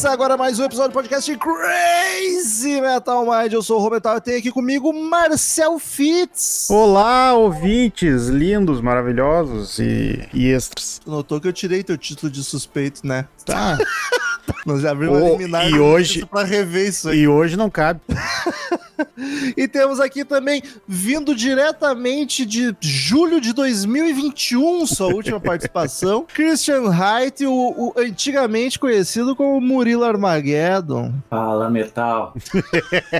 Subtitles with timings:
[0.00, 3.52] Começa agora mais um episódio do podcast Crazy Metal Mind.
[3.52, 6.68] Eu sou o Roberto e tenho aqui comigo Marcel Fitz.
[6.70, 11.02] Olá, ouvintes lindos, maravilhosos e, e extras.
[11.04, 13.26] Tu notou que eu tirei teu título de suspeito, né?
[13.44, 13.76] Tá.
[14.64, 17.18] Nós já abrimos Oh, eliminar e hoje- pra rever isso aí.
[17.18, 18.00] e hoje não cabe.
[19.56, 27.44] E temos aqui também, vindo diretamente de julho de 2021, sua última participação, Christian Haidt,
[27.46, 31.12] o, o antigamente conhecido como Murilo Armageddon.
[31.28, 32.34] Fala, metal.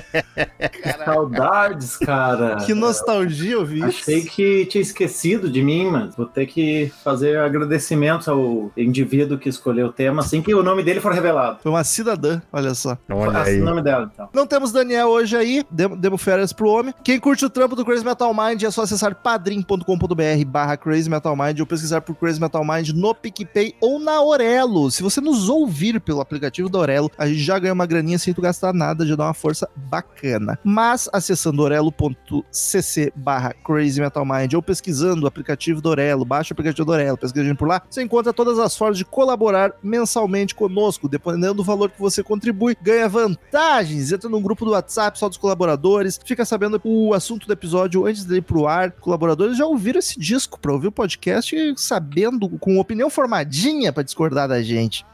[1.05, 2.57] Saudades, cara.
[2.57, 3.83] Que nostalgia eu vi.
[3.83, 9.49] Achei que tinha esquecido de mim, mas vou ter que fazer agradecimentos ao indivíduo que
[9.49, 11.59] escolheu o tema assim que o nome dele for revelado.
[11.61, 12.97] Foi uma cidadã, olha só.
[13.09, 13.61] Olha aí.
[13.61, 14.29] o nome dela, então.
[14.33, 16.93] Não temos Daniel hoje aí, demo, férias pro homem.
[17.03, 21.35] Quem curte o trampo do Crazy Metal Mind é só acessar padrim.com.br barra Crazy Metal
[21.35, 24.91] Mind ou pesquisar por Crazy Metal Mind no PicPay ou na Orelo.
[24.91, 28.33] Se você nos ouvir pelo aplicativo da Orelo, a gente já ganha uma graninha sem
[28.33, 30.59] tu gastar nada, já dá uma força bacana.
[30.63, 36.53] Mas acessando orelo.cc barra Crazy Metal Mind ou pesquisando o aplicativo da Orelo, baixa o
[36.53, 39.73] aplicativo da Orelo, pesquisa a gente por lá, você encontra todas as formas de colaborar
[39.83, 41.07] mensalmente conosco.
[41.07, 44.11] Dependendo do valor que você contribui, ganha vantagens.
[44.11, 45.60] Entra no grupo do WhatsApp só dos colaboradores,
[46.25, 48.91] fica sabendo o assunto do episódio antes dele ir pro ar.
[48.91, 54.47] Colaboradores já ouviram esse disco pra ouvir o podcast sabendo, com opinião formadinha pra discordar
[54.47, 55.05] da gente.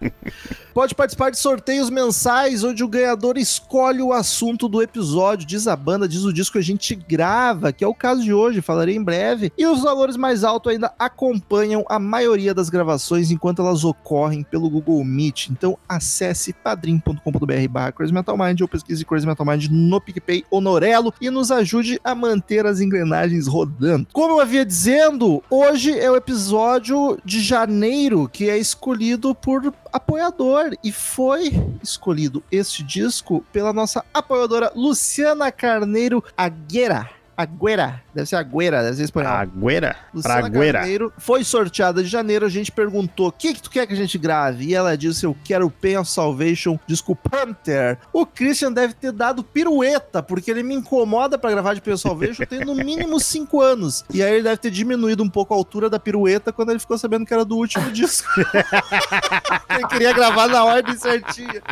[0.74, 5.74] Pode participar de sorteios mensais, onde o ganhador escolhe o assunto do episódio, diz a
[5.74, 8.96] banda, diz o disco que a gente grava, que é o caso de hoje, falarei
[8.96, 9.52] em breve.
[9.56, 14.68] E os valores mais altos ainda acompanham a maioria das gravações enquanto elas ocorrem pelo
[14.68, 15.48] Google Meet.
[15.48, 20.60] Então acesse padrim.com.br barra Crazy Metal Mind ou pesquise Crazy Metal Mind no PicPay ou
[20.60, 24.08] no Orelo e nos ajude a manter as engrenagens rodando.
[24.12, 30.72] Como eu havia dizendo, hoje é o episódio de janeiro que é escolhido por apoiador
[30.82, 37.10] e foi escolhido este disco pela nossa apoiadora Luciana Carneiro Aguera.
[37.36, 39.32] Aguera, deve ser Aguera, deve ser espanhol.
[39.32, 39.90] Agüera.
[39.90, 40.78] Pra Luciana Agüera.
[40.80, 42.46] Carneiro foi sorteada de janeiro.
[42.46, 44.64] A gente perguntou: o que, que tu quer que a gente grave?
[44.64, 47.98] E ela disse: Eu quero Pain of Salvation, disco Panther.
[48.12, 52.02] O Christian deve ter dado pirueta, porque ele me incomoda pra gravar de Pain of
[52.02, 52.44] Salvation.
[52.46, 54.04] Tem no mínimo 5 anos.
[54.12, 56.96] E aí ele deve ter diminuído um pouco a altura da pirueta quando ele ficou
[56.96, 58.28] sabendo que era do último disco.
[59.70, 61.62] ele queria gravar na ordem certinha.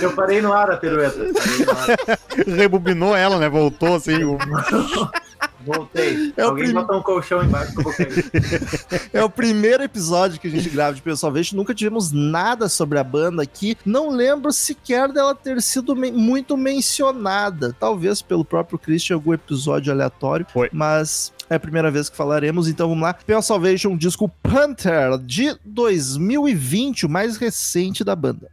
[0.00, 1.20] Eu parei no ar a pirueta.
[2.46, 3.48] Rebobinou ela, né?
[3.48, 4.20] Voltou assim.
[5.64, 6.32] Voltei.
[6.36, 8.30] É o Alguém prim- botou um colchão embaixo que eu vou cair.
[9.12, 11.56] É o primeiro episódio que a gente grava de of Salvation.
[11.56, 13.76] Nunca tivemos nada sobre a banda aqui.
[13.84, 17.74] Não lembro sequer dela ter sido men- muito mencionada.
[17.78, 20.46] Talvez pelo próprio Christian, algum episódio aleatório.
[20.52, 20.68] Foi.
[20.72, 22.68] Mas é a primeira vez que falaremos.
[22.68, 23.14] Então vamos lá.
[23.36, 28.48] Of Salvation, disco Panther, de 2020, o mais recente da banda.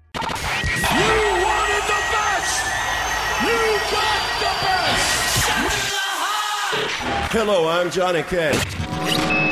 [7.39, 8.65] Hello, I'm Johnny Cash.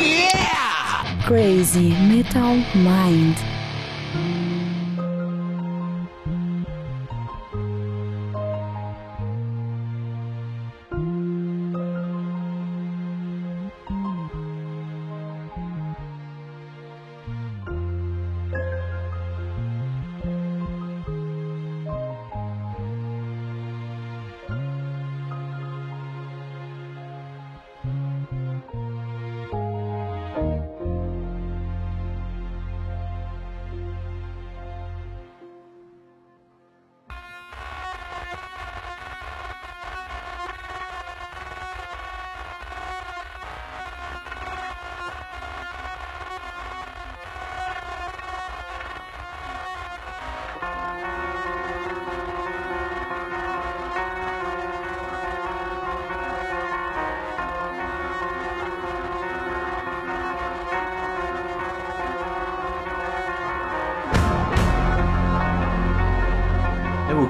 [0.01, 1.21] Yeah!
[1.27, 3.35] Crazy Metal Mind.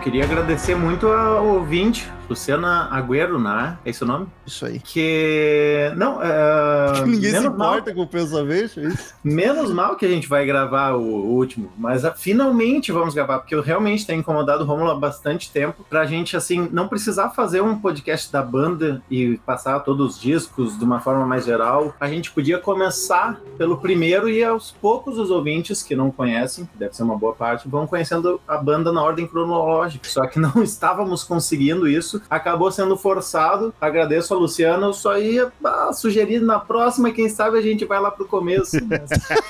[0.06, 3.78] Queria agradecer muito ao ouvinte, Luciana Agüero, né?
[3.86, 4.28] É esse o nome?
[4.46, 4.80] Isso aí.
[4.80, 5.92] Que.
[5.96, 7.02] Não, é.
[7.06, 9.14] Ninguém se menos mal- importa com o Salvation, é isso?
[9.24, 13.56] Menos mal que a gente vai gravar o, último, mas ah, finalmente vamos gravar, porque
[13.56, 17.62] eu realmente tenho incomodado o Romulo há bastante tempo pra gente, assim, não precisar fazer
[17.62, 21.94] um podcast da banda e passar todos os discos de uma forma mais geral.
[22.00, 26.78] A gente podia começar pelo primeiro e aos poucos os ouvintes que não conhecem, que
[26.78, 30.08] deve ser uma boa parte, vão conhecendo a banda na ordem cronológica.
[30.08, 32.28] Só que não estávamos conseguindo isso disso.
[32.30, 33.74] Acabou sendo forçado.
[33.80, 34.88] Agradeço a Luciana.
[34.88, 38.78] Eu só ia ah, sugerir na próxima, quem sabe a gente vai lá pro começo.
[38.86, 39.10] Mas...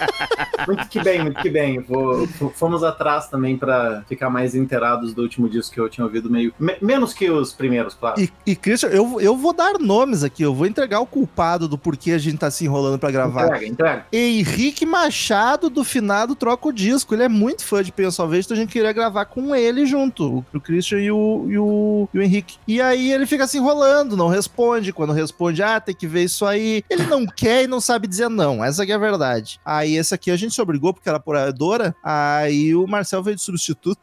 [0.67, 1.79] muito que bem, muito que bem.
[1.79, 6.29] Vou, fomos atrás também para ficar mais inteirados do último disco que eu tinha ouvido
[6.29, 6.53] meio.
[6.59, 8.19] me- menos que os primeiros, claro.
[8.19, 11.77] E, e Christian, eu, eu vou dar nomes aqui, eu vou entregar o culpado do
[11.77, 13.45] porquê a gente tá se enrolando pra gravar.
[13.45, 14.05] Entrega, entrega.
[14.11, 17.13] Henrique Machado do finado troca o disco.
[17.13, 20.37] Ele é muito fã de Penha Salvation, então a gente queria gravar com ele junto,
[20.37, 22.54] o, o Christian e o, e, o, e o Henrique.
[22.67, 24.93] E aí ele fica se enrolando, não responde.
[24.93, 26.83] Quando responde, ah, tem que ver isso aí.
[26.89, 28.63] Ele não quer e não sabe dizer não.
[28.63, 29.59] Essa é a verdade.
[29.63, 31.95] Aí esse aqui a gente se obrigou porque era apoiadora.
[32.03, 34.01] Aí o Marcel veio de substituto.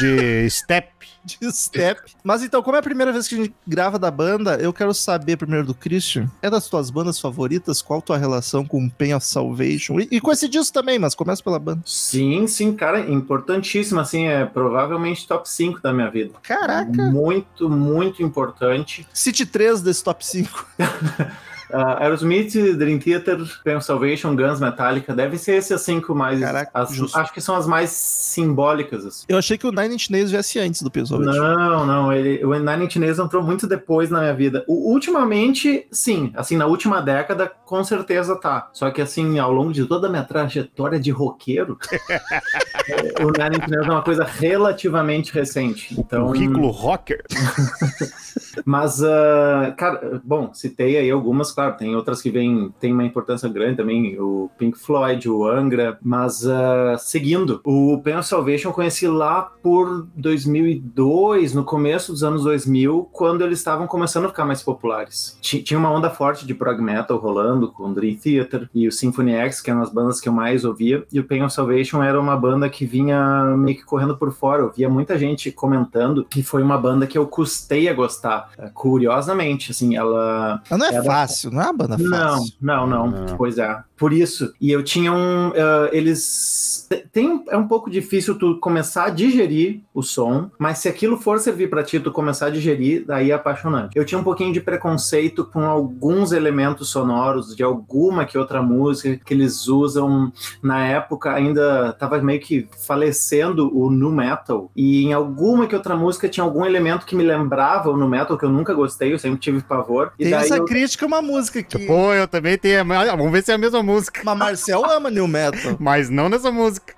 [0.00, 0.92] De step.
[1.40, 2.00] de step.
[2.22, 4.92] Mas então, como é a primeira vez que a gente grava da banda, eu quero
[4.92, 6.30] saber primeiro do Christian.
[6.42, 7.80] É das tuas bandas favoritas?
[7.80, 10.00] Qual tua relação com Pain of Salvation?
[10.00, 11.82] E, e com esse disco também, mas começa pela banda.
[11.86, 16.34] Sim, sim, cara, importantíssimo, assim, é provavelmente top 5 da minha vida.
[16.42, 17.10] Caraca!
[17.10, 19.06] Muito, muito importante.
[19.12, 20.66] City 3 desse top 5.
[21.70, 26.38] Uh, Aerosmith, Dream Theater, Pain Salvation, Guns, Metallica, devem ser esses cinco mais.
[26.40, 29.04] Caraca, as- acho que são as mais simbólicas.
[29.06, 29.24] Assim.
[29.28, 31.32] Eu achei que o Nine Inch Nails viesse antes do Pain Salvation.
[31.40, 34.64] Não, não, ele, o Nine Inch Nails entrou muito depois na minha vida.
[34.68, 38.68] O- ultimamente, sim, assim, na última década, com certeza tá.
[38.72, 41.78] Só que, assim, ao longo de toda a minha trajetória de roqueiro,
[43.20, 45.98] o Nine Inch Nails é uma coisa relativamente recente.
[45.98, 47.22] Então, Currículo rocker.
[48.64, 53.48] Mas, ah, cara, bom, citei aí algumas, claro, tem outras que vêm, tem uma importância
[53.48, 58.72] grande também, o Pink Floyd, o Angra, mas ah, seguindo, o Pain of Salvation eu
[58.74, 64.44] conheci lá por 2002, no começo dos anos 2000, quando eles estavam começando a ficar
[64.44, 65.36] mais populares.
[65.40, 68.92] Ti- Tinha uma onda forte de prog metal rolando com o Dream Theater e o
[68.92, 72.02] Symphony X, que eram as bandas que eu mais ouvia, e o Pain of Salvation
[72.02, 74.62] era uma banda que vinha meio que correndo por fora.
[74.62, 78.43] Eu via muita gente comentando que foi uma banda que eu custei a gostar.
[78.58, 82.54] Eh, Curiosamente, assim, ela Mas não é Era- fácil, não é uma banda não, fácil.
[82.60, 83.36] não, não, Não.
[83.36, 83.76] Pois é.
[83.96, 84.52] Por isso.
[84.60, 85.52] E eu tinha um.
[85.54, 86.86] eh, eles.
[86.88, 91.16] te- Tem, é um pouco difícil tu começar a digerir o som, mas se aquilo
[91.16, 93.96] for servir pra ti, tu começar a digerir, daí é apaixonante.
[93.96, 99.20] Eu tinha um pouquinho de preconceito com alguns elementos sonoros de alguma que outra música
[99.24, 100.32] que eles usam.
[100.62, 105.94] Na época ainda tava meio que falecendo o nu metal, e em alguma que outra
[105.96, 109.18] música tinha algum elemento que me lembrava o nu metal, que eu nunca gostei, eu
[109.18, 110.12] sempre tive pavor.
[110.18, 111.78] E Tem daí essa eu- crítica, uma música que.
[111.86, 112.80] Pô, eu também tenho.
[112.80, 114.20] a- Vamos ver se é a mesma música.
[114.24, 115.76] Mas Marcel ama New Metal.
[115.78, 116.94] Mas não nessa música.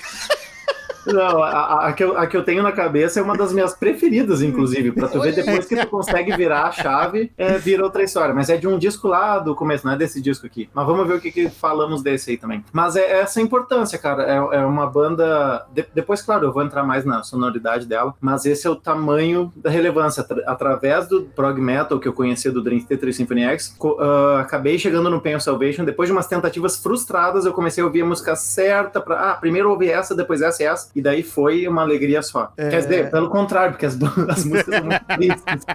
[1.07, 3.53] Não, a, a- a que eu, a que eu tenho na cabeça é uma das
[3.53, 4.93] minhas preferidas, inclusive.
[4.93, 8.35] Pra tu ver, depois que tu consegue virar a chave, é, vira outra história.
[8.35, 10.69] Mas é de um disco lá do começo, não é desse disco aqui.
[10.75, 12.65] Mas vamos ver o que, que falamos desse aí também.
[12.73, 14.23] Mas é essa importância, cara.
[14.25, 15.67] É, é uma banda.
[15.73, 18.15] de- depois, claro, eu vou entrar mais na sonoridade dela.
[18.21, 20.23] Mas esse é o tamanho da relevância.
[20.23, 24.79] Atra- através do prog metal que eu conhecia do Dream Theater Symphony X, ah, acabei
[24.79, 25.85] chegando no Pain of Salvation.
[25.85, 29.01] Depois de umas tentativas frustradas, eu comecei a ouvir a música certa.
[29.01, 30.91] Pra, ah, primeiro ouvi essa, depois essa e essa.
[30.97, 32.50] E daí foi uma alegria só.
[32.57, 32.71] É.
[32.71, 33.99] Quer dizer, pelo contrário, porque as,
[34.31, 35.67] as músicas são muito tristes.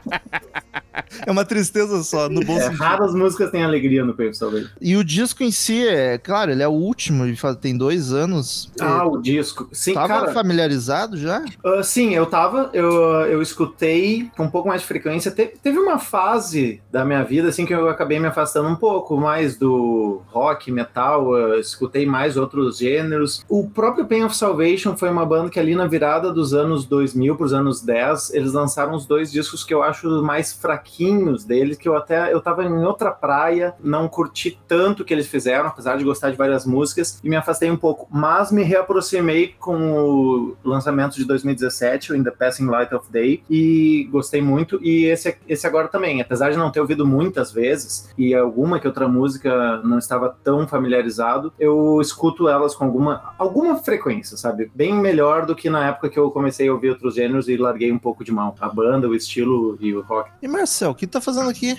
[1.25, 2.79] É uma tristeza só, no bom É, sentido.
[2.79, 4.69] raras músicas têm alegria no Pain of Salvation.
[4.81, 8.71] E o disco em si, é claro, ele é o último, ele tem dois anos.
[8.79, 9.67] Ah, É, o disco.
[9.71, 10.33] Sim, Tava cara.
[10.33, 11.43] familiarizado já?
[11.63, 12.91] Ah, sim, eu tava, eu,
[13.27, 15.31] eu escutei com um pouco mais de frequência.
[15.31, 19.17] Te- teve uma fase da minha vida, assim, que eu acabei me afastando um pouco
[19.17, 23.43] mais do rock, metal, eu escutei mais outros gêneros.
[23.49, 27.35] O próprio Pain of Salvation foi uma banda que ali na virada dos anos 2000
[27.35, 31.87] pros anos 10, eles lançaram os dois discos que eu acho mais fraquinhos deles, que
[31.87, 35.97] eu até, eu tava em outra praia, não curti tanto o que eles fizeram, apesar
[35.97, 40.57] de gostar de várias músicas, e me afastei um pouco, mas me reaproximei com o
[40.63, 45.37] lançamento de 2017, o In the Passing Light of Day, e gostei muito, e esse,
[45.47, 49.77] esse agora também, apesar de não ter ouvido muitas vezes, e alguma que outra música
[49.83, 54.71] não estava tão familiarizado, eu escuto elas com alguma, alguma frequência, sabe?
[54.73, 57.91] Bem melhor do que na época que eu comecei a ouvir outros gêneros e larguei
[57.91, 58.55] um pouco de mão.
[58.59, 60.31] A banda, o estilo e o rock.
[60.41, 61.77] E Marcel, o que tu tá fazendo aqui?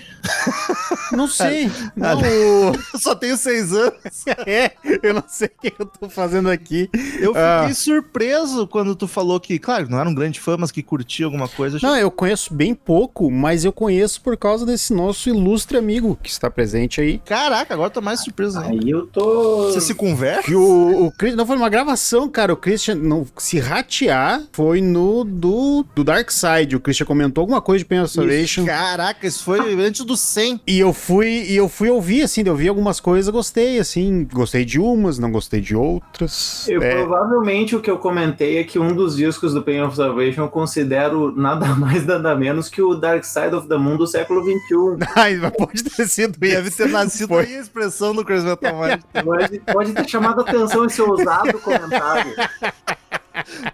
[1.11, 1.69] Não sei.
[1.95, 3.93] Não, Eu só tenho seis anos.
[4.45, 4.71] é,
[5.01, 6.89] eu não sei o que eu tô fazendo aqui.
[7.19, 7.73] Eu fiquei Ah.
[7.73, 11.47] surpreso quando tu falou que, claro, não era um grande fã, mas que curtia alguma
[11.47, 11.77] coisa.
[11.81, 16.29] Não, eu conheço bem pouco, mas eu conheço por causa desse nosso ilustre amigo que
[16.29, 17.19] está presente aí.
[17.19, 18.83] Caraca, agora eu tô mais surpreso ainda.
[18.85, 19.71] Aí eu tô.
[19.71, 20.43] Você se conversa?
[20.43, 22.53] Que o, o Chris- não foi uma gravação, cara.
[22.53, 26.75] O Christian não se ratear foi no do, do Dark Side.
[26.75, 28.65] O Christian comentou alguma coisa de Pain of Salvation.
[28.83, 30.61] Caraca, isso foi antes do 100.
[30.67, 34.65] E eu fui, e eu fui ouvir, assim, eu vi algumas coisas, gostei, assim, gostei
[34.65, 36.67] de umas, não gostei de outras.
[36.67, 39.95] Eu, É, Provavelmente o que eu comentei é que um dos discos do Pain of
[39.95, 44.05] Salvation eu considero nada mais, nada menos que o Dark Side of the Moon do
[44.05, 45.07] século XXI.
[45.15, 46.77] Ai, mas pode ter sido Deve isso.
[46.77, 47.45] ter nascido Foi.
[47.45, 49.01] aí a expressão do Crazy Metal Mind.
[49.23, 52.33] Pode, pode ter chamado a atenção esse ousado comentário.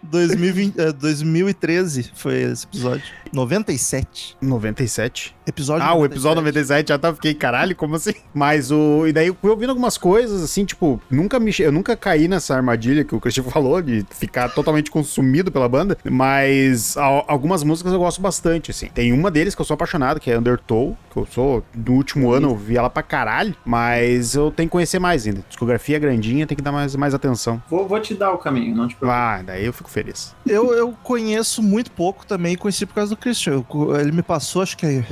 [0.03, 3.03] 2020, eh, 2013 foi esse episódio.
[3.31, 4.37] 97.
[4.41, 5.35] 97.
[5.45, 8.13] Episódio Ah, o episódio 97 já tá, fiquei, caralho, como assim?
[8.33, 9.05] Mas o.
[9.07, 11.51] E daí eu fui ouvindo algumas coisas, assim, tipo, nunca me.
[11.59, 15.97] Eu nunca caí nessa armadilha que o Cristian falou, de ficar totalmente consumido pela banda.
[16.03, 18.87] Mas al- algumas músicas eu gosto bastante, assim.
[18.87, 21.63] Tem uma deles que eu sou apaixonado, que é Undertow, que eu sou.
[21.75, 23.55] No último ano eu vi ela pra caralho.
[23.65, 25.43] Mas eu tenho que conhecer mais ainda.
[25.47, 27.61] Discografia é grandinha, tem que dar mais, mais atenção.
[27.69, 29.19] Vou, vou te dar o caminho, não te preocupes.
[29.23, 30.35] Ah, daí eu fico feliz.
[30.45, 33.53] Eu, eu conheço muito pouco também, conheci por causa do Christian.
[33.53, 35.03] Eu ele me passou, acho que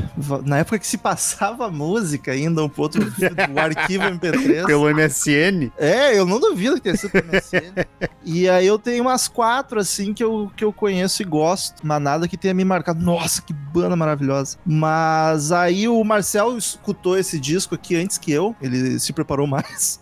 [0.46, 4.66] na época que se passava música ainda, um outro o arquivo MP3.
[4.66, 5.72] Pelo MSN.
[5.78, 7.74] É, eu não duvido que tenha sido pelo MSN.
[8.24, 12.02] e aí eu tenho umas quatro, assim, que eu, que eu conheço e gosto, mas
[12.02, 13.04] nada que tenha me marcado.
[13.04, 14.58] Nossa, que banda maravilhosa.
[14.64, 20.00] Mas aí o Marcel escutou esse disco aqui antes que eu, ele se preparou mais.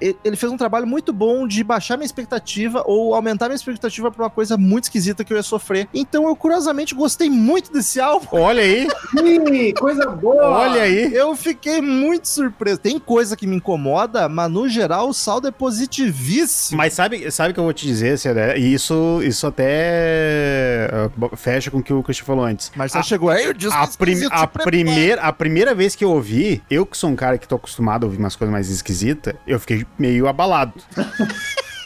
[0.00, 4.24] Ele fez um trabalho muito bom de baixar minha expectativa ou aumentar minha expectativa pra
[4.24, 5.88] uma coisa muito esquisita que eu ia sofrer.
[5.92, 8.26] Então eu, curiosamente, gostei muito desse álbum.
[8.32, 8.88] Olha aí,
[9.24, 10.48] Ih, coisa boa!
[10.48, 11.12] olha aí.
[11.14, 12.78] Eu fiquei muito surpreso.
[12.80, 16.76] Tem coisa que me incomoda, mas no geral o saldo é positivíssimo.
[16.78, 18.58] Mas sabe, sabe o que eu vou te dizer, Cedé?
[18.58, 20.88] E isso, isso até
[21.18, 22.72] uh, fecha com o que o Christian falou antes.
[22.74, 26.10] Mas você chegou aí, o disco A, prim- a primeira, a primeira vez que eu
[26.10, 29.34] ouvi, eu que sou um cara que tô acostumado a ouvir umas coisas mais esquisitas,
[29.50, 30.74] eu fiquei meio abalado.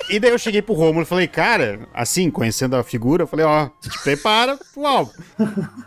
[0.08, 3.46] E daí eu cheguei pro Romulo e falei, cara, assim, conhecendo a figura, eu falei,
[3.46, 5.12] ó, te prepara pro álbum.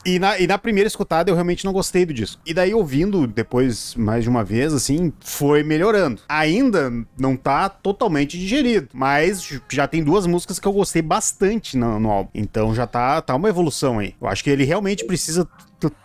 [0.04, 2.42] E na, e na primeira escutada eu realmente não gostei do disco.
[2.46, 6.22] E daí ouvindo depois mais de uma vez, assim, foi melhorando.
[6.28, 12.00] Ainda não tá totalmente digerido, mas já tem duas músicas que eu gostei bastante no,
[12.00, 12.32] no álbum.
[12.34, 14.16] Então já tá, tá uma evolução aí.
[14.20, 15.48] Eu acho que ele realmente precisa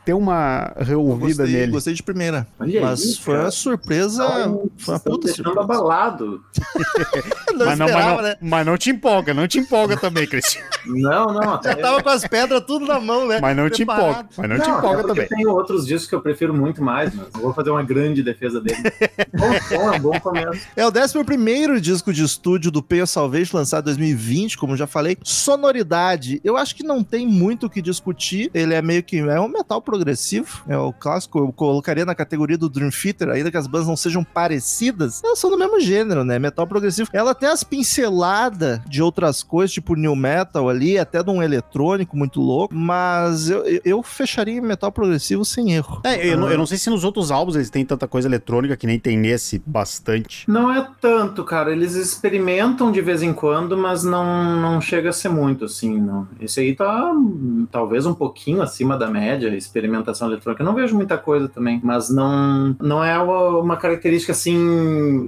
[0.04, 1.72] ter uma reouvida Gostei, nele.
[1.72, 2.46] gostei de primeira.
[2.58, 3.44] Olha mas aí, foi cara.
[3.44, 4.24] uma surpresa.
[4.24, 5.60] Então, foi uma puta deixando surpresa.
[5.60, 6.44] abalado.
[7.54, 8.36] Não mas, não, mas, não, né?
[8.40, 10.62] mas não te empolga, não te empolga também, Cristian.
[10.86, 11.62] Não, não.
[11.62, 13.38] Já tava com as pedras tudo na mão, né?
[13.40, 14.10] Mas não te Preparado.
[14.10, 15.38] empolga, mas não, te Não, empolga até porque também.
[15.38, 18.82] Tem outros discos que eu prefiro muito mais, mas vou fazer uma grande defesa dele.
[19.32, 20.66] bom, bom, é um bom começo.
[20.76, 25.16] É o 11 disco de estúdio do of Salvation, lançado em 2020, como já falei.
[25.22, 28.50] Sonoridade, eu acho que não tem muito o que discutir.
[28.52, 31.38] Ele é meio que é um metal progressivo, é o clássico.
[31.38, 35.38] Eu colocaria na categoria do Dream Theater, ainda que as bandas não sejam parecidas, elas
[35.38, 36.38] são do mesmo gênero, né?
[36.38, 37.08] Metal progressivo.
[37.12, 42.16] Ela tem as pinceladas de outras coisas, tipo new metal ali, até de um eletrônico
[42.16, 46.00] muito louco, mas eu, eu- fecharia metal progressivo sem erro.
[46.04, 48.76] É, eu, não, eu não sei se nos outros álbuns eles têm tanta coisa eletrônica
[48.76, 50.44] que nem tem nesse bastante.
[50.50, 51.70] Não é tanto, cara.
[51.72, 56.26] Eles experimentam de vez em quando, mas não, não chega a ser muito, assim, não.
[56.40, 57.12] Esse aí tá
[57.70, 60.62] talvez um pouquinho acima da média, experimentação eletrônica.
[60.62, 64.56] Eu não vejo muita coisa também, mas não, não é uma, característica, assim,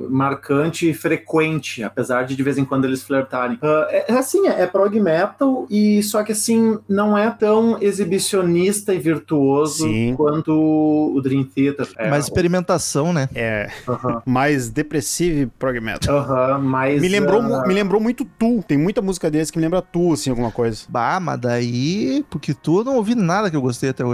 [0.08, 3.58] marcante e frequente, apesar de de vez em quando eles flertarem.
[3.62, 7.78] Ah, é, é assim, é, é prog metal, e só que, assim, não é tão
[7.80, 10.14] exibicionista e virtuoso Sim.
[10.16, 11.88] quanto o Dream Theater.
[11.96, 13.28] É, Mas experimentação, né?
[13.34, 13.68] É
[14.26, 16.16] mais depressivo e prog metal.
[16.16, 17.00] aham, mas...
[17.00, 18.62] Me lembrou, mu- me lembrou muito Tu.
[18.66, 20.84] Tem muita música deles que me lembra Tu, assim, alguma coisa.
[20.88, 24.13] Bah, mas daí, porque tu eu não ouvi nada que eu gostei até hoje.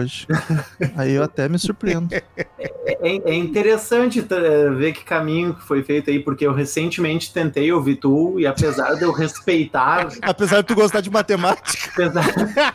[0.97, 2.09] Aí eu até me surpreendo.
[2.12, 7.33] É, é interessante tá, é, ver que caminho que foi feito aí, porque eu recentemente
[7.33, 11.69] tentei ouvir tu, e apesar de eu respeitar, Apesar de tu gostar de matemática.
[11.92, 12.25] apesar,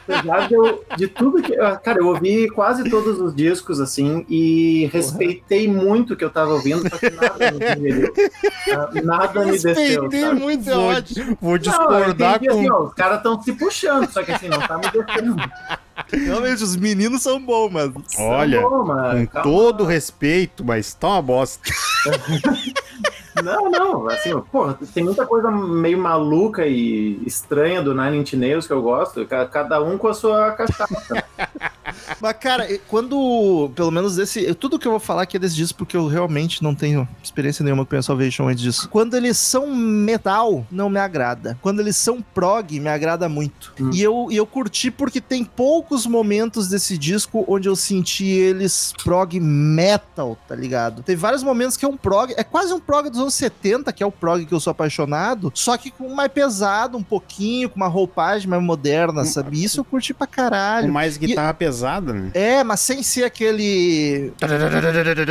[0.07, 1.55] apesar de, eu, de tudo que.
[1.59, 6.29] ah, Cara, eu ouvi quase todos os discos, assim, e respeitei muito o que eu
[6.29, 8.13] tava ouvindo, só que nada me digeriu.
[8.71, 10.09] Ah, Nada me desceu.
[10.11, 10.39] sabe?
[10.39, 10.93] muito, Vou-
[11.41, 12.57] Vou Não, eu discordar entendi com.
[12.59, 15.35] assim, ó, os caras estão se puxando, só que assim, não tá me descendo.
[16.11, 17.91] Realmente, os meninos são bons, mas.
[18.19, 19.49] Olha, bom, mano, com calma.
[19.51, 21.69] todo respeito, mas tá uma bosta.
[23.43, 28.65] Não, não, assim, pô, tem muita coisa meio maluca e estranha do Nine Inch Nails
[28.65, 31.24] que eu gosto, ca- cada um com a sua cachaça.
[32.21, 33.71] Mas, cara, quando.
[33.75, 34.53] Pelo menos desse.
[34.55, 37.63] Tudo que eu vou falar aqui é desse disco, porque eu realmente não tenho experiência
[37.63, 38.89] nenhuma com o Salvation antes disso.
[38.89, 41.57] Quando eles são metal, não me agrada.
[41.61, 43.73] Quando eles são prog, me agrada muito.
[43.79, 43.89] Hum.
[43.93, 48.93] E, eu, e eu curti porque tem poucos momentos desse disco onde eu senti eles
[49.03, 51.03] prog metal, tá ligado?
[51.03, 52.33] Tem vários momentos que é um prog.
[52.37, 55.51] É quase um prog dos anos 70, que é o prog que eu sou apaixonado,
[55.53, 59.63] só que com mais pesado, um pouquinho, com uma roupagem mais moderna, sabe?
[59.63, 60.91] Isso eu curti pra Com caralho.
[60.91, 62.31] mais guitarra pesada, né?
[62.33, 64.31] É, mas sem ser aquele.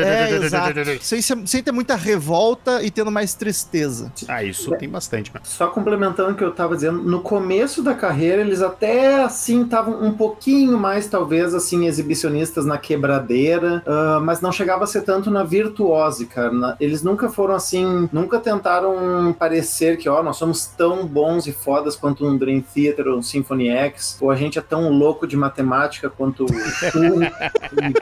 [0.04, 0.80] É, exato.
[1.02, 4.12] Sem, ser- sem ter muita revolta e tendo mais tristeza.
[4.28, 5.44] Ah, isso tem bastante, mano.
[5.46, 10.02] Só complementando o que eu tava dizendo, no começo da carreira eles até assim estavam
[10.02, 15.30] um pouquinho mais, talvez, assim, exibicionistas na quebradeira, ah, mas não chegava a ser tanto
[15.30, 16.52] na virtuose, cara.
[16.52, 21.52] Na- eles nunca foram assim, nunca tentaram parecer que, ó, nós somos tão bons e
[21.52, 25.26] fodas quanto um Dream Theater ou um Symphony X, ou a gente é tão louco
[25.26, 26.46] de matemática quanto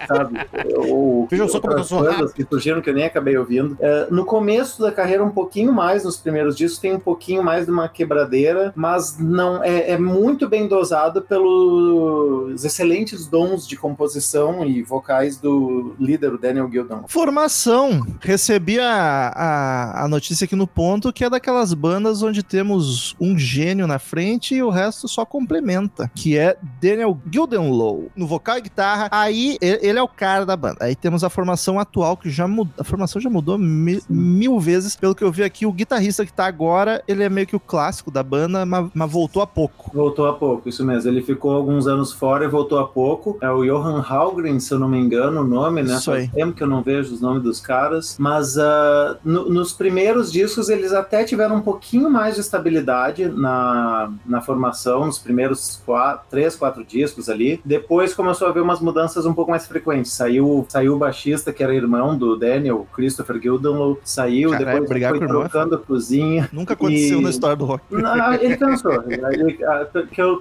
[0.06, 0.38] sabe?
[0.76, 3.76] Ou Vejam só como eu sou bandas que surgiram que eu nem acabei ouvindo.
[3.80, 7.66] É, no começo da carreira, um pouquinho mais, nos primeiros discos, tem um pouquinho mais
[7.66, 14.64] de uma quebradeira, mas não é, é muito bem dosado pelos excelentes dons de composição
[14.64, 17.04] e vocais do líder, o Daniel Gildon.
[17.08, 18.04] Formação.
[18.20, 23.38] Recebi a, a, a notícia aqui no ponto que é daquelas bandas onde temos um
[23.38, 28.10] gênio na frente e o resto só complementa, que é Daniel Gildenlow.
[28.14, 30.78] No vocal e guitarra, aí ele é o cara da banda.
[30.80, 32.72] Aí temos a formação atual, que já mudou.
[32.78, 34.96] A formação já mudou mi- mil vezes.
[34.96, 37.60] Pelo que eu vi aqui, o guitarrista que tá agora, ele é meio que o
[37.60, 39.90] clássico da banda, mas, mas voltou há pouco.
[39.94, 41.10] Voltou há pouco, isso mesmo.
[41.10, 43.38] Ele ficou alguns anos fora e voltou há pouco.
[43.40, 45.94] É o Johan Halgren, se eu não me engano, o nome, né?
[45.94, 46.28] Isso Faz aí.
[46.28, 48.16] tempo que eu não vejo os nomes dos caras.
[48.18, 54.10] Mas ah, no- nos primeiros discos eles até tiveram um pouquinho mais de estabilidade na,
[54.26, 57.60] na formação, nos primeiros quatro, três, quatro discos ali.
[57.64, 60.12] Depois começou a haver umas mudanças um pouco mais frequentes.
[60.12, 64.50] Saiu, saiu o baixista, que era irmão do Daniel, Christopher Gildenlow, saiu.
[64.52, 66.48] Caralho, depois foi é trocando a cozinha.
[66.50, 67.84] Nunca aconteceu E- na história do rock.
[67.90, 68.92] Não, ele cansou.
[69.32, 69.86] Ele, ah,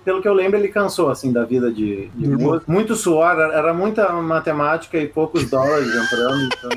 [0.04, 2.28] pelo que eu lembro, ele cansou assim da vida de, de.
[2.68, 6.44] Muito suor, era muita matemática e poucos dólares entrando.
[6.46, 6.70] Então,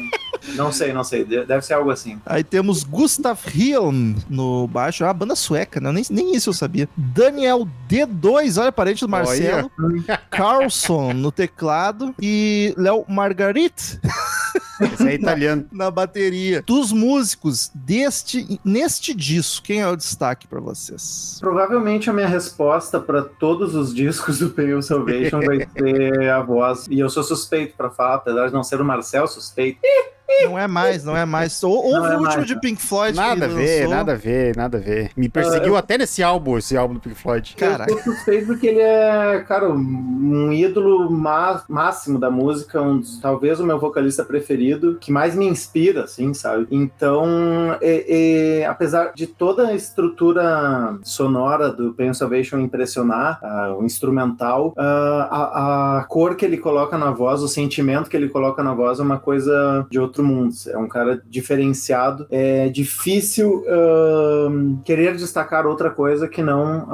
[0.56, 1.24] não sei, não sei.
[1.24, 2.18] de- Deve ser algo assim.
[2.26, 5.90] Aí temos Gustav Hilm no baixo, é uma banda sueca, né?
[5.92, 6.88] Nem, nem isso eu sabia.
[6.96, 9.70] Daniel D2, olha, parente do Marcelo.
[10.30, 14.00] Carlson no teclado e Léo Margarit
[14.80, 15.66] Esse é italiano.
[15.72, 16.62] na bateria.
[16.66, 21.38] Dos músicos deste neste disco, quem é o destaque pra vocês?
[21.40, 26.86] Provavelmente a minha resposta para todos os discos do Pale Salvation vai ser a voz.
[26.88, 29.78] E eu sou suspeito para falar, apesar de não ser o Marcel suspeito.
[30.44, 31.62] Não é mais, não é mais.
[31.62, 32.58] Ou- Houve Não é o último mais, de?
[32.58, 33.94] Pink Floyd Nada a ver, lançou.
[33.94, 35.10] nada a ver, nada a ver.
[35.16, 37.54] Me perseguiu até nesse álbum, esse álbum do Pink Floyd.
[37.56, 37.92] Caraca.
[37.92, 43.18] Eu sou suspeito porque ele é, cara, um ídolo má- máximo da música, um dos-
[43.18, 44.63] talvez o meu vocalista preferido,
[45.00, 46.66] que mais me inspira, assim, sabe?
[46.70, 47.24] Então,
[47.80, 54.72] é- é, apesar de toda a estrutura sonora do Pain Salvation impressionar, ah, o instrumental,
[54.76, 58.74] ah, a, a cor que ele coloca na voz, o sentimento que ele coloca na
[58.74, 60.54] voz é uma coisa de outro mundo.
[60.68, 62.26] É um cara diferenciado.
[62.30, 66.86] É difícil ahn, querer destacar outra coisa que não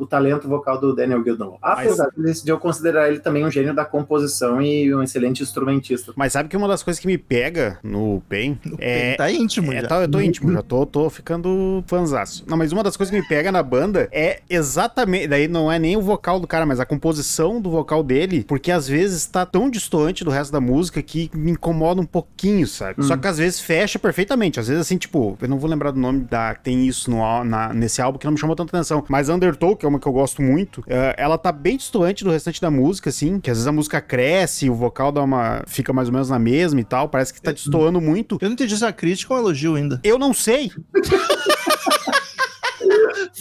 [0.00, 1.52] o talento vocal do Daniel Gilden.
[1.62, 6.12] Apesar de- de eu considerar ele também um gênio da composição e um excelente instrumentista.
[6.16, 9.14] Mas sabe que uma das coisas que me pega no Pain é.
[9.14, 9.88] Tá íntimo É, já.
[9.88, 12.44] tá, eu tô íntimo, já tô, tô ficando fanzaço.
[12.46, 15.28] Não, mas uma das coisas que me pega na banda é exatamente.
[15.28, 18.70] Daí não é nem o vocal do cara, mas a composição do vocal dele, porque
[18.70, 23.02] às vezes tá tão distante do resto da música que me incomoda um pouquinho, sabe?
[23.04, 24.58] Só que às vezes fecha perfeitamente.
[24.60, 26.54] Às vezes, assim, tipo, eu não vou lembrar do nome da.
[26.54, 29.04] Tem isso no, na- nesse álbum que não me chamou tanta atenção.
[29.08, 32.30] Mas Undertow, que é uma que eu gosto muito, é, ela tá bem distante do
[32.30, 35.62] restante da música, assim, que às vezes a música cresce, o vocal dá uma.
[35.66, 37.08] fica mais ou menos na mesma e tal.
[37.08, 38.38] Parece que tá destoando muito.
[38.40, 40.00] Eu não entendi se é crítica ou um elogio ainda.
[40.02, 40.70] Eu não sei.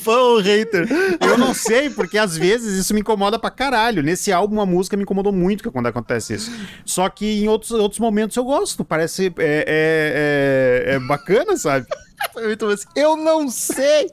[0.03, 0.87] Fã ou hater?
[1.21, 4.03] Eu não sei, porque às vezes isso me incomoda pra caralho.
[4.03, 6.51] Nesse álbum, a música me incomodou muito quando acontece isso.
[6.85, 8.85] Só que em outros, outros momentos eu gosto.
[8.85, 11.87] Parece é, é, é, é bacana, sabe?
[12.95, 14.09] Eu não sei.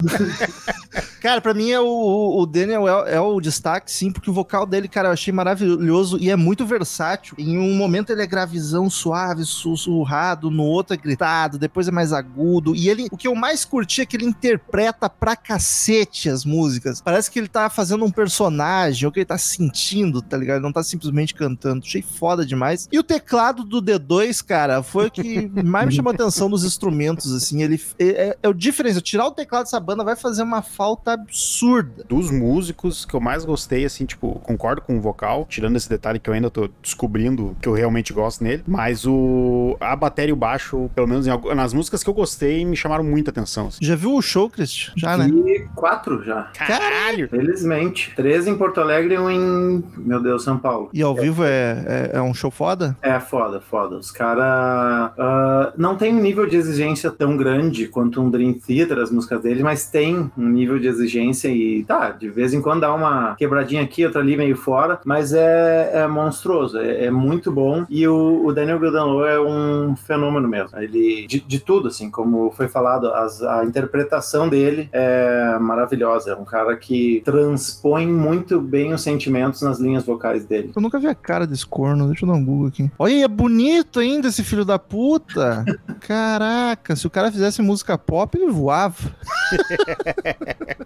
[1.20, 4.66] cara, pra mim é o, o Daniel é, é o destaque, sim, porque o vocal
[4.66, 7.34] dele, cara, eu achei maravilhoso e é muito versátil.
[7.38, 12.12] Em um momento ele é gravizão, suave, sussurrado, no outro é gritado, depois é mais
[12.12, 12.74] agudo.
[12.74, 17.00] E ele, o que eu mais curti é que ele interpreta pra cacete as músicas.
[17.00, 20.56] Parece que ele tá fazendo um personagem, ou que ele tá sentindo, tá ligado?
[20.56, 21.84] Ele não tá simplesmente cantando.
[21.84, 22.88] Achei foda demais.
[22.90, 27.32] E o teclado do D2, cara, foi o que mais me chamou atenção dos instrumentos,
[27.32, 27.62] assim.
[27.62, 29.00] Ele é, é, é o diferença.
[29.00, 32.04] Tirar o teclado dessa banda vai fazer uma falta absurda.
[32.08, 36.18] Dos músicos que eu mais gostei, assim, tipo, concordo com o vocal, tirando esse detalhe
[36.18, 38.62] que eu ainda tô descobrindo que eu realmente gosto nele.
[38.66, 42.64] Mas o a bateria e o baixo, pelo menos em nas músicas que eu gostei,
[42.64, 43.68] me chamaram muita atenção.
[43.68, 43.78] assim.
[43.80, 44.92] Já viu o show, Christian?
[44.96, 45.28] Já, né?
[45.28, 46.50] E quatro já.
[46.54, 47.28] Caralho!
[47.28, 48.12] Felizmente.
[48.16, 50.90] Três em Porto Alegre e um em, meu Deus, São Paulo.
[50.92, 52.96] E ao vivo é, é, é um show foda?
[53.02, 53.96] É foda, foda.
[53.96, 55.12] Os caras
[55.76, 59.62] não tem um nível de exigência tão grande quanto um Dream Theater, as músicas deles,
[59.62, 63.82] mas tem um nível de exigência e tá, de vez em quando dá uma quebradinha
[63.82, 68.44] aqui, outra ali meio fora, mas é, é monstruoso, é, é muito bom e o,
[68.44, 70.78] o Daniel Goodenow é um fenômeno mesmo.
[70.78, 76.30] Ele de, de tudo assim, como foi falado, as, a interpretação dele é maravilhosa.
[76.30, 80.72] É um cara que transpõe muito bem os sentimentos nas linhas vocais dele.
[80.74, 82.90] Eu nunca vi a cara desse corno, deixa eu dar um Google aqui.
[82.98, 85.64] Olha, é bonito ainda esse filho da puta.
[86.00, 88.96] Caraca, se o cara fizesse música pop, ele voava.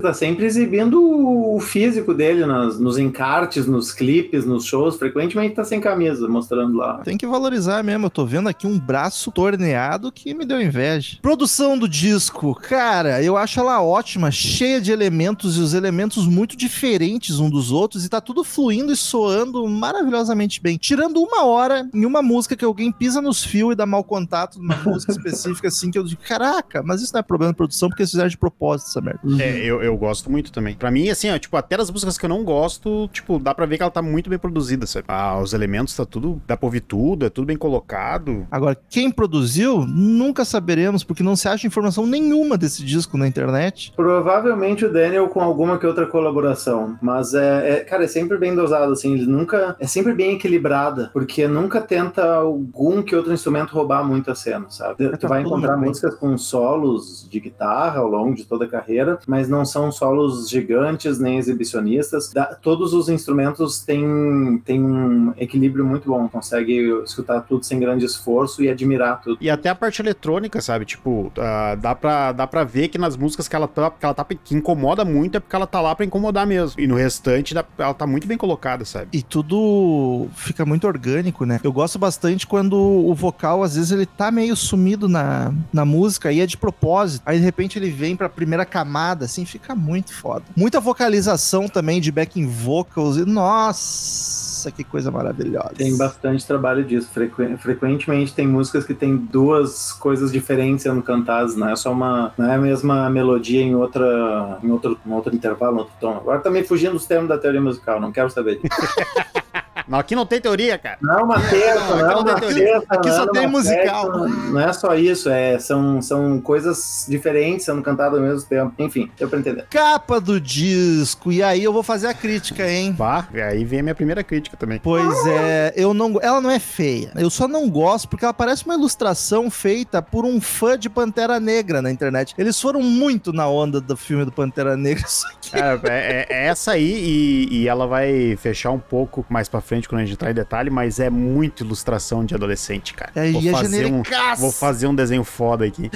[0.00, 4.96] Tá sempre exibindo o físico dele nas, nos encartes, nos clipes, nos shows.
[4.96, 7.02] Frequentemente tá sem camisa, mostrando lá.
[7.04, 8.06] Tem que valorizar mesmo.
[8.06, 11.18] Eu tô vendo aqui um braço torneado que me deu inveja.
[11.20, 16.56] Produção do disco, cara, eu acho ela ótima, cheia de elementos e os elementos muito
[16.56, 20.76] diferentes um dos outros e tá tudo fluindo e soando maravilhosamente bem.
[20.76, 24.58] Tirando uma hora em uma música que alguém pisa nos fios e dá mau contato
[24.58, 27.88] numa música específica assim que eu digo, caraca, mas isso não é problema de produção
[27.88, 29.20] porque eles fizeram de propósito essa merda.
[29.42, 30.74] É, eu, eu gosto muito também.
[30.74, 33.66] Pra mim, assim, ó, tipo, até das músicas que eu não gosto, tipo, dá pra
[33.66, 35.04] ver que ela tá muito bem produzida, sabe?
[35.08, 38.46] Ah, os elementos tá tudo, dá pra ouvir tudo, é tudo bem colocado.
[38.50, 43.92] Agora, quem produziu, nunca saberemos, porque não se acha informação nenhuma desse disco na internet.
[43.96, 48.54] Provavelmente o Daniel com alguma que outra colaboração, mas é, é- cara, é sempre bem
[48.54, 53.70] dosado, assim, ele nunca, é sempre bem equilibrada, porque nunca tenta algum que outro instrumento
[53.72, 55.16] roubar muito a cena, sabe?
[55.16, 55.88] Tu vai tudo encontrar bem.
[55.88, 56.36] músicas com
[56.70, 61.36] solos de guitarra ao longo de toda a carreira, mas não são solos gigantes nem
[61.38, 62.32] exibicionistas.
[62.32, 68.04] Da- todos os instrumentos têm, têm um equilíbrio muito bom, consegue escutar tudo sem grande
[68.04, 69.38] esforço e admirar tudo.
[69.40, 70.84] E até a parte eletrônica, sabe?
[70.84, 74.14] Tipo, ah, dá, pra, dá pra ver que nas músicas que ela tá, que ela
[74.14, 76.80] tá que incomoda muito é porque ela tá lá pra incomodar mesmo.
[76.80, 79.08] E no restante, dá- ela tá muito bem colocada, sabe?
[79.12, 81.58] E tudo fica muito orgânico, né?
[81.64, 86.30] Eu gosto bastante quando o vocal, às vezes, ele tá meio sumido na, na música
[86.32, 87.22] e é de propósito.
[87.26, 90.44] Aí, de repente, ele vem pra primeira camada, assim, fica muito foda.
[90.56, 93.16] Muita vocalização também de backing vocals.
[93.16, 95.74] E, nossa, que coisa maravilhosa.
[95.76, 97.08] Tem bastante trabalho disso.
[97.14, 102.32] Frequ- frequentemente tem músicas que tem duas coisas diferentes sendo cantadas, não é só uma.
[102.36, 104.58] Não é a mesma melodia em outra.
[104.64, 106.16] em outro, em outro intervalo, em outro tom.
[106.16, 108.66] Agora tá me fugindo dos termos da teoria musical, não quero saber disso.
[109.88, 110.98] Não, aqui não tem teoria, cara.
[111.02, 112.64] Não é uma terça, Não, não, aqui é não tem uma teoria.
[112.64, 114.28] terça, Aqui só tem musical.
[114.28, 118.72] não é só isso, é, são, são coisas diferentes sendo cantadas ao mesmo tempo.
[118.78, 119.66] Enfim, deu pra entender.
[119.68, 121.32] Capa do disco.
[121.32, 122.92] E aí eu vou fazer a crítica, hein?
[122.92, 124.80] Bah, aí vem a minha primeira crítica também.
[124.82, 127.12] Pois é, eu não, ela não é feia.
[127.16, 131.38] Eu só não gosto porque ela parece uma ilustração feita por um fã de Pantera
[131.40, 132.34] Negra na internet.
[132.38, 135.04] Eles foram muito na onda do filme do Pantera Negra.
[135.06, 135.50] Isso aqui.
[135.50, 139.88] Cara, é, é essa aí e, e ela vai fechar um pouco mais pra frente
[139.88, 143.12] quando a gente entrar em detalhe, mas é muito ilustração de adolescente, cara.
[143.14, 144.42] É, Vou e é fazer um, genericaço.
[144.42, 145.90] vou fazer um desenho foda aqui.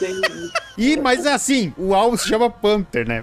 [0.00, 0.20] Tem-
[0.78, 3.22] E, mas é assim, o álbum se chama Panther, né?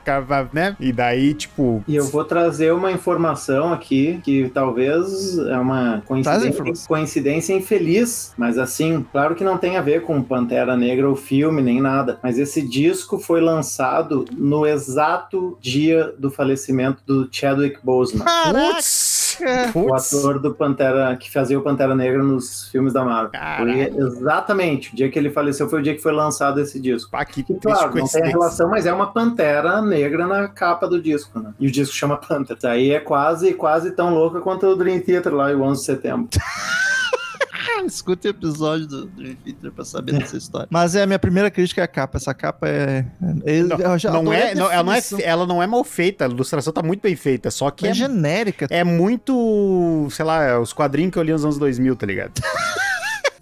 [0.54, 0.76] Né?
[0.80, 6.88] E daí, tipo, E eu vou trazer uma informação aqui que talvez é uma coincidência,
[6.88, 11.62] coincidência infeliz, mas assim, claro que não tem a ver com Pantera Negra, o filme,
[11.62, 12.20] nem nada.
[12.22, 18.24] Mas esse disco foi lançado no exato dia do falecimento do Chadwick Boseman.
[18.26, 18.78] Caraca!
[19.74, 23.32] O putz, ator do Pantera, que fazia o Pantera Negra nos filmes da Marvel.
[23.32, 24.08] Caralho.
[24.08, 24.94] exatamente.
[24.94, 27.12] O dia que ele faleceu foi o dia que foi lançado esse disco.
[27.12, 31.02] pá, que triste claro, não tem relação, mas é uma pantera negra na capa do
[31.02, 31.54] disco, né?
[31.60, 32.58] E o disco chama Panther.
[32.64, 36.30] Aí é quase, quase tão louca quanto o Dream Theater lá, o 11 de setembro.
[37.86, 40.68] Escuta o episódio do Dream Theater pra saber dessa história.
[40.70, 42.18] Mas é a minha primeira crítica é a capa.
[42.18, 43.06] Essa capa é.
[43.46, 46.28] é- Não, já não é, não, ela, não é, ela não é mal feita, a
[46.28, 48.68] ilustração tá muito bem feita, só que É é, genérica.
[48.70, 52.32] é muito, sei lá, os quadrinhos que eu li nos anos 2000, tá ligado?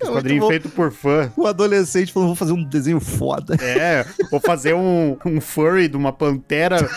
[0.03, 0.49] Os muito quadrinhos bom.
[0.49, 1.31] feitos por fã.
[1.37, 3.55] O adolescente falou: vou fazer um desenho foda.
[3.59, 6.87] É, vou fazer um, um furry de uma pantera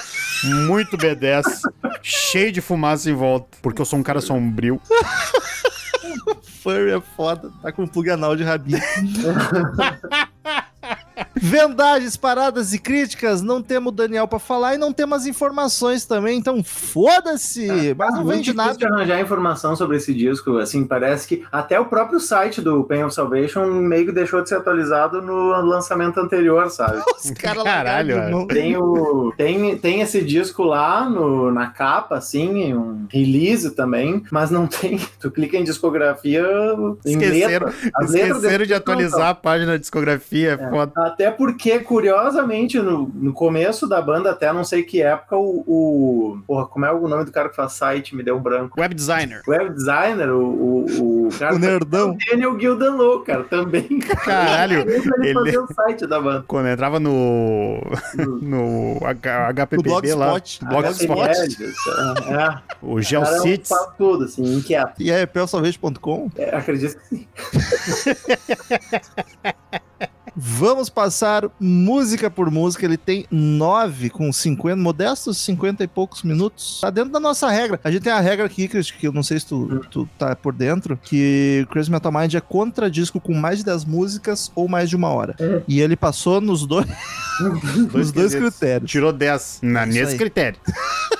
[0.66, 1.44] muito B10,
[2.02, 4.78] cheio de fumaça em volta, porque eu sou um cara sombrio.
[6.68, 7.50] Furry é foda.
[7.62, 8.78] Tá com plug anal de rabinho.
[11.34, 16.04] Vendagens, paradas e críticas, não temos o Daniel pra falar e não temos as informações
[16.04, 17.94] também, então foda-se!
[17.96, 18.76] Mas não vende nada.
[18.76, 23.04] de arranjar informação sobre esse disco, assim, parece que até o próprio site do Pain
[23.04, 27.02] of Salvation meio que deixou de ser atualizado no lançamento anterior, sabe?
[27.16, 28.46] Os caras Caralho.
[28.46, 34.50] Tem, o, tem, tem esse disco lá no, na capa, assim, um release também, mas
[34.50, 34.98] não tem.
[35.20, 36.44] Tu clica em discografia
[37.04, 37.90] em Esqueceram, letra.
[37.94, 40.92] As letras esqueceram de atualizar a página de discografia, é foda.
[41.08, 46.38] Até porque, curiosamente, no, no começo da banda, até não sei que época, o, o.
[46.46, 48.14] Porra, como é o nome do cara que faz site?
[48.14, 48.80] Me deu um branco.
[48.80, 49.42] Web designer.
[49.46, 51.54] Web designer, o, o, o cara.
[51.54, 52.12] O nerdão.
[52.12, 53.98] O Daniel Gildenlow, cara, também.
[54.24, 54.80] Caralho.
[54.80, 56.44] Ele ele- fazia o site da banda.
[56.46, 57.80] Quando eu entrava no.
[58.16, 58.38] No-
[58.98, 60.26] no H- No HPPB lá.
[60.28, 60.64] Blogspot.
[60.66, 61.30] Blogspot.
[61.30, 63.68] HTML, É, O o cara é um Geocities.
[63.68, 64.94] papo tudo, assim, inquieto.
[65.00, 66.30] E é pelsalvage.com.
[66.36, 67.28] É, acredito que sim.
[70.40, 72.84] Vamos passar música por música.
[72.84, 76.78] Ele tem nove com 50, modestos 50 e poucos minutos.
[76.80, 77.80] Tá dentro da nossa regra.
[77.82, 80.36] A gente tem a regra aqui, Chris, que eu não sei se tu, tu tá
[80.36, 84.68] por dentro, que Crazy Metal Mind é contra disco com mais de 10 músicas ou
[84.68, 85.34] mais de uma hora.
[85.66, 86.86] E ele passou nos dois,
[87.92, 88.88] nos dois critérios.
[88.88, 90.18] Tirou 10 na, Isso nesse aí.
[90.18, 90.60] critério.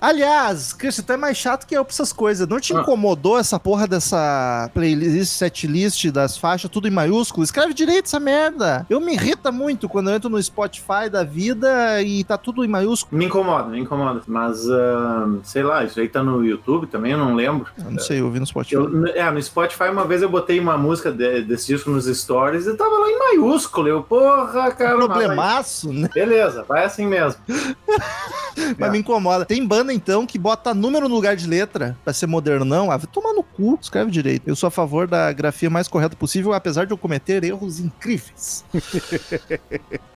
[0.00, 2.46] Aliás, Chris, tu é mais chato que eu pra essas coisas.
[2.46, 2.80] Não te Ah.
[2.80, 7.42] incomodou essa porra dessa playlist, setlist das faixas, tudo em maiúsculo?
[7.44, 8.86] Escreve direito essa merda.
[8.90, 12.68] Eu me irrita muito quando eu entro no Spotify da vida e tá tudo em
[12.68, 13.16] maiúsculo.
[13.18, 14.22] Me incomoda, me incomoda.
[14.26, 17.66] Mas, ahn, sei lá, isso aí tá no YouTube também, eu não lembro.
[17.78, 18.74] Eu não sei, eu vi no Spotify.
[18.74, 22.66] Eu, é, no Spotify, uma vez eu botei uma música de- desse disco nos stories
[22.66, 23.88] e tava lá em maiúsculo.
[23.88, 24.96] Eu, porra, cara.
[24.96, 26.08] mas Problemaço, né?
[26.12, 27.40] Beleza, vai assim mesmo.
[28.78, 29.44] Mas me incomoda.
[29.44, 32.90] Tem banda, então, que bota número no lugar de letra pra ser modernão.
[32.90, 33.78] Ah, vai tomar no cu.
[33.80, 34.48] Escreve direito.
[34.48, 38.64] Eu sou a favor da grafia mais correta possível, apesar de eu cometer erros incríveis.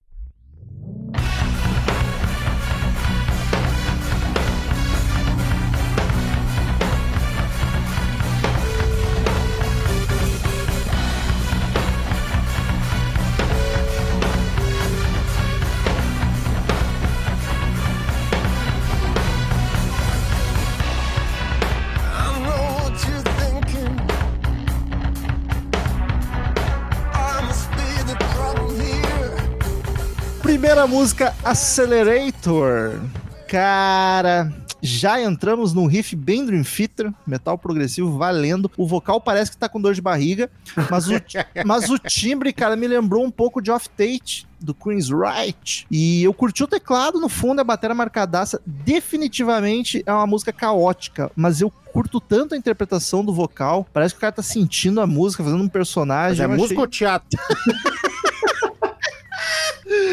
[30.80, 30.86] here.
[30.86, 33.00] Primeira música, Accelerator.
[33.46, 38.70] Cara, já entramos num riff bem Dream Theater, metal progressivo valendo.
[38.78, 40.50] O vocal parece que tá com dor de barriga,
[40.90, 41.12] mas o,
[41.66, 45.86] mas o timbre, cara, me lembrou um pouco de Off Tate, do Queen's Right.
[45.90, 48.60] E eu curti o teclado, no fundo, a bateria marcadaça.
[48.64, 53.86] Definitivamente é uma música caótica, mas eu curto tanto a interpretação do vocal.
[53.92, 56.40] Parece que o cara tá sentindo a música, fazendo um Mas personagem.
[56.42, 57.28] é Eu achei- música ou teatro?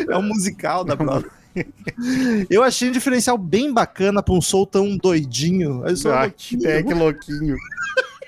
[0.10, 1.26] É um musical da prova.
[2.50, 5.84] Eu achei um diferencial bem bacana pra um som tão doidinho.
[6.13, 7.56] Ah, que, é, que louquinho.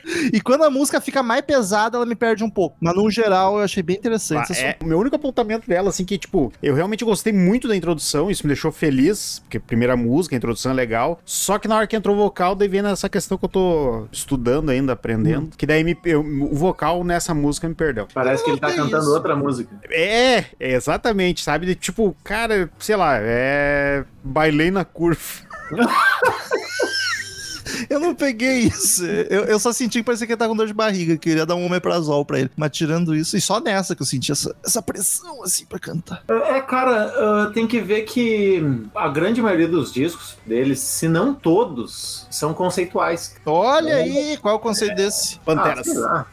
[0.34, 2.76] E quando a música fica mais pesada, ela me perde um pouco.
[2.80, 4.54] Mas no geral, eu achei bem interessante.
[4.54, 7.76] Ah, é, o meu único apontamento dela, assim, que, tipo, eu realmente gostei muito da
[7.76, 11.19] introdução, isso me deixou feliz, porque primeira música, a introdução é legal.
[11.26, 14.08] Só que na hora que entrou o vocal, daí vem essa questão que eu tô
[14.12, 15.56] estudando ainda, aprendendo.
[15.58, 18.08] Que daí me- eu- o vocal nessa música me perdeu.
[18.13, 19.13] Parece que ele tá cantando isso.
[19.13, 19.76] outra música.
[19.89, 21.65] É, é, exatamente, sabe?
[21.65, 24.04] De, tipo, cara, sei lá, é.
[24.24, 25.19] Bailei na curva.
[27.90, 29.06] Eu não peguei isso.
[29.06, 31.32] Eu, eu só senti que parecia que ele tá com dor de barriga, que eu
[31.32, 32.52] queria dar um omeprazol pra ele.
[32.56, 36.24] Mas tirando isso, e só nessa que eu senti essa, essa pressão, assim, pra cantar.
[36.28, 38.62] É, cara, ah, tem que ver que
[38.96, 43.36] a grande maioria dos discos deles, se não todos, são conceituais.
[43.46, 45.40] Olha aí, qual é o conceito desse?
[45.40, 45.88] Panteras.
[45.88, 46.28] Ah, sei lá.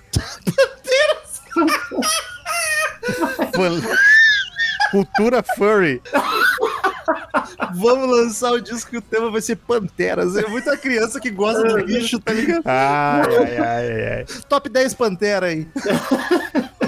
[3.55, 3.83] Fan-
[4.91, 6.01] Cultura furry.
[7.75, 10.37] Vamos lançar o disco que o tema vai ser Panteras.
[10.37, 12.63] É muita criança que gosta de bicho, tá ligado?
[12.65, 14.25] Ai, ai, ai, ai, ai.
[14.49, 15.67] Top 10 Pantera aí.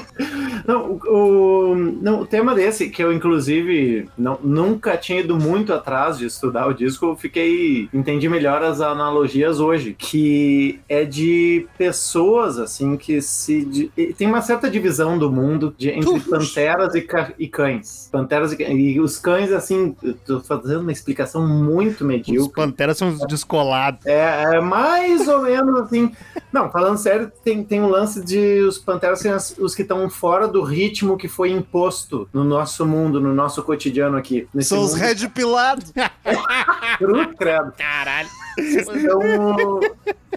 [0.68, 5.72] Não, o, o- não, o tema desse, que eu inclusive não, nunca tinha ido muito
[5.72, 7.88] atrás de estudar o disco, eu fiquei.
[7.92, 9.96] entendi melhor as analogias hoje.
[9.98, 13.64] Que é de pessoas, assim, que se.
[13.64, 18.08] di- e tem uma certa divisão do mundo de- entre panteras e, ca- e cães.
[18.12, 22.52] Panteras e, e os cães, assim, tô fazendo uma explicação muito Os medíocre.
[22.54, 24.04] panteras são os descolados.
[24.04, 26.12] É, é mais ou menos assim.
[26.52, 30.46] Não, falando sério, tem, tem um lance de os panteras serem os que estão fora
[30.46, 34.48] do ritmo que foi imposto no nosso mundo, no nosso cotidiano aqui.
[34.52, 35.92] Nesse São os mundo Red Pilados.
[37.38, 37.72] credo.
[37.76, 38.28] Caralho.
[38.58, 39.80] Então,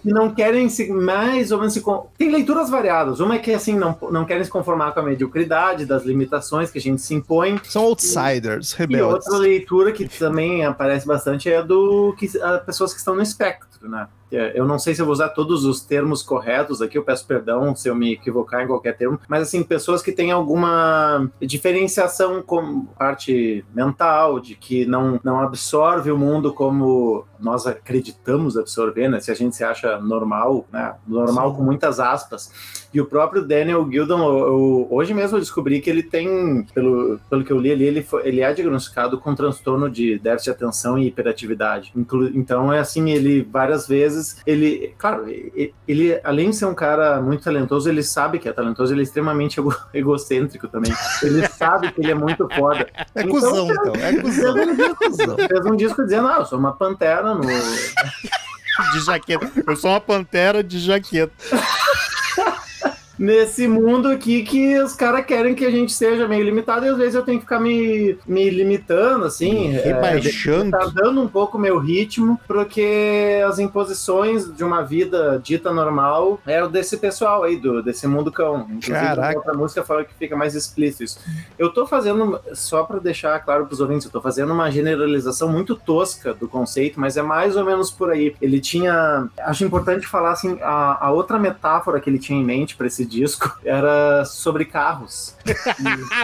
[0.01, 1.83] que não querem se mais ou menos se.
[2.17, 3.19] Tem leituras variadas.
[3.19, 6.77] Uma é que assim não, não querem se conformar com a mediocridade, das limitações que
[6.77, 7.59] a gente se impõe.
[7.63, 9.25] São outsiders, E rebeldes.
[9.25, 13.89] outra leitura que também aparece bastante é do que a pessoas que estão no espectro,
[13.89, 14.07] né?
[14.31, 17.25] É, eu não sei se eu vou usar todos os termos corretos aqui, eu peço
[17.25, 22.41] perdão se eu me equivocar em qualquer termo, mas assim, pessoas que têm alguma diferenciação
[22.41, 29.19] com parte mental, de que não, não absorve o mundo como nós acreditamos absorver, né?
[29.19, 30.93] Se a gente se acha normal, né?
[31.07, 32.51] Normal com muitas aspas.
[32.93, 37.19] E o próprio Daniel Gildon, eu- eu- hoje mesmo eu descobri que ele tem, pelo,
[37.29, 40.63] pelo que eu li ali, ele, foi- ele é diagnosticado com transtorno de déficit de
[40.63, 41.91] atenção e hiperatividade.
[41.95, 45.25] Inclu- então é assim, ele várias vezes, ele, claro,
[45.87, 49.03] ele, além de ser um cara muito talentoso, ele sabe que é talentoso, ele é
[49.03, 50.93] extremamente ego- egocêntrico também.
[51.23, 52.87] Ele sabe que ele é muito foda.
[53.15, 53.93] É Então, cuzão, então.
[53.95, 54.57] É cuzão.
[54.57, 55.35] É cuzão.
[55.37, 57.41] Fez um disco dizendo, ah, eu sou uma pantera no,
[58.93, 59.51] De jaqueta.
[59.67, 61.33] Eu sou uma pantera de jaqueta.
[63.21, 66.97] nesse mundo aqui que os caras querem que a gente seja meio limitado e às
[66.97, 69.69] vezes eu tenho que ficar me, me limitando, assim.
[69.73, 70.75] Rebaixando.
[70.75, 76.39] É, tá dando um pouco meu ritmo, porque as imposições de uma vida dita normal
[76.47, 78.61] eram desse pessoal aí, do, desse mundo cão.
[78.61, 79.33] Inclusive, Caraca.
[79.33, 81.19] a outra música fala que fica mais explícito isso.
[81.59, 85.75] Eu tô fazendo, só pra deixar claro pros ouvintes, eu tô fazendo uma generalização muito
[85.75, 88.35] tosca do conceito, mas é mais ou menos por aí.
[88.41, 89.29] Ele tinha.
[89.41, 93.10] Acho importante falar assim, a, a outra metáfora que ele tinha em mente pra esse
[93.11, 95.35] disco era sobre carros.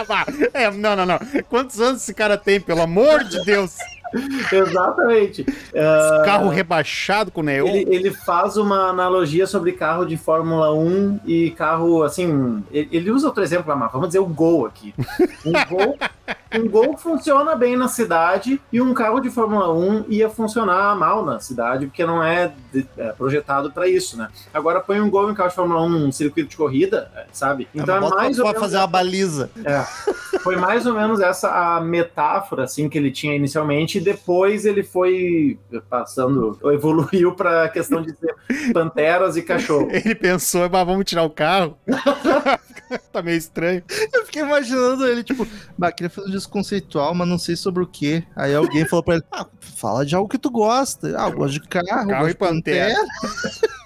[0.06, 0.26] Vá.
[0.52, 1.18] É, não, não, não.
[1.48, 3.76] Quantos anos esse cara tem, pelo amor de Deus?
[4.52, 5.42] Exatamente.
[5.42, 7.66] Esse carro rebaixado com neon.
[7.68, 12.64] Ele, ele faz uma analogia sobre carro de Fórmula 1 e carro, assim.
[12.70, 14.94] Ele, ele usa outro exemplo, mas vamos dizer o Gol aqui.
[15.44, 15.98] Um Gol,
[16.54, 21.24] um Gol funciona bem na cidade e um carro de Fórmula 1 ia funcionar mal
[21.24, 24.28] na cidade, porque não é, de- é projetado para isso, né?
[24.52, 27.68] Agora põe um Gol em carro de Fórmula 1 num circuito de corrida, é, sabe?
[27.74, 29.50] Então é Bota mais ou pra menos fazer uma baliza.
[29.64, 29.84] é.
[30.40, 34.82] Foi mais ou menos essa a metáfora assim que ele tinha inicialmente e depois ele
[34.82, 35.58] foi
[35.90, 39.88] passando, evoluiu para a questão de ser panteras e cachorro.
[39.90, 41.76] Ele pensou, mas vamos tirar o carro.
[43.12, 43.82] tá meio estranho.
[44.12, 45.46] Eu fiquei imaginando ele, tipo,
[45.96, 48.22] queria fazer um disco conceitual, mas não sei sobre o que.
[48.34, 51.14] Aí alguém falou pra ele, ah, fala de algo que tu gosta.
[51.16, 52.94] Ah, eu gosto de carro, Carro gosto e de pantera.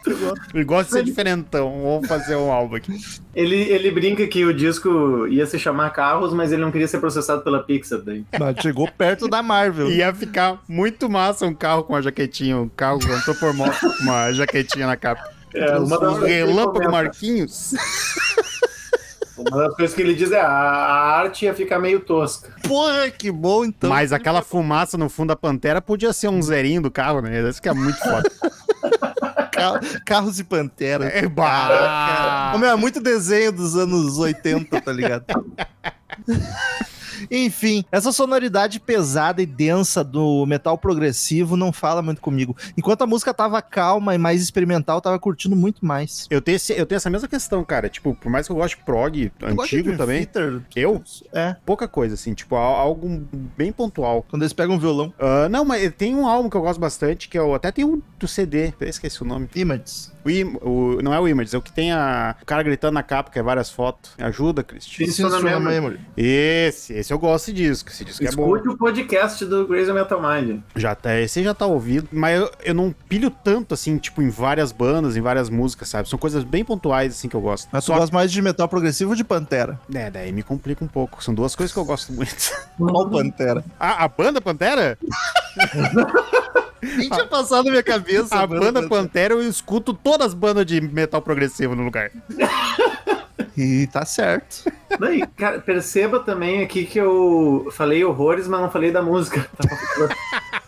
[0.53, 1.81] Ele gosta de ser diferentão.
[1.81, 2.93] Vamos fazer um álbum aqui.
[3.33, 6.99] Ele, ele brinca que o disco ia se chamar Carros, mas ele não queria ser
[6.99, 8.25] processado pela Pixar daí.
[8.37, 9.89] Mas chegou perto da Marvel.
[9.93, 14.97] Ia ficar muito massa um carro com uma jaquetinha, um carro com uma jaquetinha na
[14.97, 15.23] capa.
[15.55, 16.91] É, uma das Um relâmpago.
[16.91, 17.73] Marquinhos.
[19.51, 22.55] Uma das coisas que ele diz é a, a arte ia ficar meio tosca.
[22.67, 23.91] Porra, que bom então.
[23.91, 27.49] Mas aquela fumaça no fundo da pantera podia ser um zerinho do carro, né?
[27.49, 28.31] Isso que é muito foda.
[29.53, 31.07] Ca- Carros e Pantera.
[31.07, 32.53] É, bah.
[32.55, 35.25] Ô, meu, é muito desenho dos anos 80, tá ligado?
[37.35, 42.55] Enfim, essa sonoridade pesada e densa do metal progressivo não fala muito comigo.
[42.77, 46.27] Enquanto a música tava calma e mais experimental, eu tava curtindo muito mais.
[46.31, 47.89] Eu tenho, esse- eu tenho essa mesma questão, cara.
[47.89, 50.61] Tipo, por mais que eu goste de prog Eu gosto de antigo Dream também, Theater.
[50.77, 53.09] eu, É, pouca coisa, assim, tipo, al- algo
[53.57, 54.25] bem pontual.
[54.29, 55.13] quando eles pegam um violão.
[55.19, 58.03] Ah, não, mas tem um álbum que eu gosto bastante, que eu até tem um
[58.19, 59.49] do CD, eu esqueci o nome.
[59.55, 60.13] Images.
[60.25, 62.95] O, Im- o- não é o Images, é o que tem a, o cara gritando
[62.95, 64.13] na capa, que é várias fotos.
[64.19, 65.07] Me ajuda, Cristian.
[65.43, 65.65] Memory.
[65.75, 66.01] Memory.
[66.17, 68.57] Esse, esse eu gosto disso, esse disco é bom.
[68.57, 70.61] Escute o podcast do Crazy Metal Mind.
[70.75, 74.29] Já tá, esse já tá ouvido, mas eu, eu não pilho tanto, assim, tipo, em
[74.29, 76.09] várias bandas, em várias músicas, sabe?
[76.09, 77.69] São coisas bem pontuais, assim, que eu gosto.
[77.71, 79.79] Mas tu Só gosta mais de metal progressivo ou de Pantera?
[79.95, 81.23] É, daí me complica um pouco.
[81.23, 82.51] São duas coisas que eu gosto muito.
[82.77, 83.65] Qual Pantera?
[83.79, 84.99] Ah, a banda Pantera?
[86.83, 88.35] Nem tinha passado na minha cabeça.
[88.35, 92.11] A banda Pantera eu escuto todas as bandas de metal progressivo no lugar.
[93.57, 94.71] E tá certo.
[95.37, 99.49] Cara, perceba também aqui que eu falei horrores, mas não falei da música.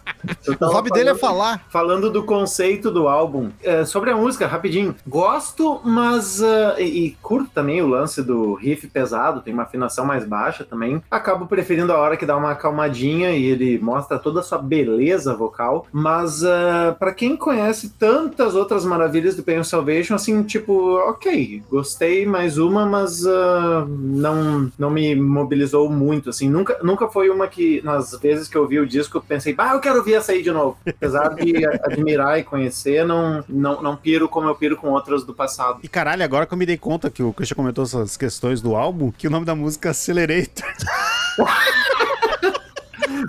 [0.61, 1.65] O hobby dele é falar.
[1.69, 4.95] Falando do conceito do álbum, é, sobre a música, rapidinho.
[5.07, 6.43] Gosto, mas.
[6.43, 10.65] ah, e, e curto também o lance do riff pesado, tem uma afinação mais baixa
[10.65, 11.03] também.
[11.11, 15.35] Acabo preferindo a hora que dá uma acalmadinha e ele mostra toda a sua beleza
[15.35, 15.87] vocal.
[15.93, 21.63] Mas ah, pra quem conhece tantas outras maravilhas do Pain of Salvation, assim, tipo, ok,
[21.71, 26.49] gostei mais uma, mas ah, não, não me mobilizou muito, assim.
[26.49, 29.73] Nunca, nunca foi uma que, nas vezes que eu vi o disco, eu pensei, bah,
[29.73, 30.77] eu quero ouvir essa aí de novo.
[30.87, 35.35] Apesar de admirar e conhecer, não, não, não piro como eu piro com outras do
[35.35, 35.81] passado.
[35.83, 38.75] E caralho, agora que eu me dei conta que o Christian comentou essas questões do
[38.75, 40.65] álbum, que o nome da música é Accelerator.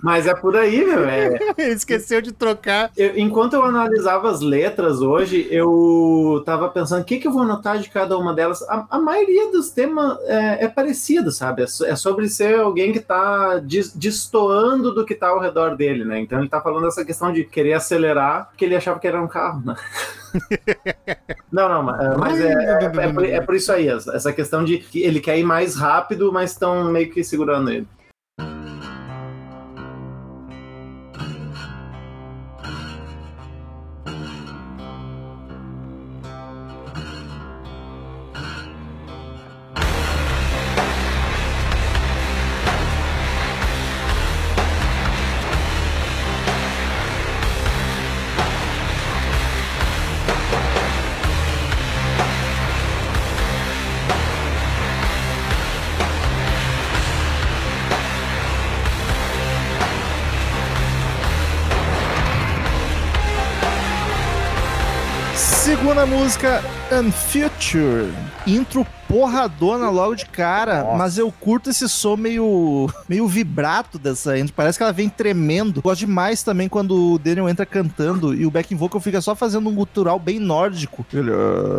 [0.04, 1.06] Mas é por aí, meu.
[1.06, 1.28] É,
[1.58, 2.92] Ele esqueceu de trocar.
[2.98, 7.42] Eu- enquanto eu analisava as letras hoje, eu tava pensando o que, que eu vou
[7.44, 8.62] anotar de cada uma delas.
[8.64, 11.64] A, a maioria dos temas é, é parecido, sabe?
[11.64, 16.04] É, é sobre ser alguém que tá dis- destoando do que tá ao redor dele,
[16.06, 16.20] né?
[16.20, 19.28] Então ele tá falando dessa questão de querer acelerar porque ele achava que era um
[19.28, 19.76] carro, né?
[21.52, 24.34] não, não, mas, é, mas é, é, é por, é por isso aí, essa essa
[24.34, 27.88] questão de que ele quer ir mais rápido, mas estão meio que segurando ele.
[66.06, 68.12] Música, Unfuture.
[68.46, 70.98] Intro porradona logo de cara, Nossa.
[70.98, 74.54] mas eu curto esse som meio, meio vibrato dessa intro.
[74.54, 75.82] Parece que ela vem tremendo.
[75.82, 79.70] Gosto demais também quando o Daniel entra cantando e o backing vocal fica só fazendo
[79.70, 81.06] um gutural bem nórdico.
[81.14, 81.32] Ele,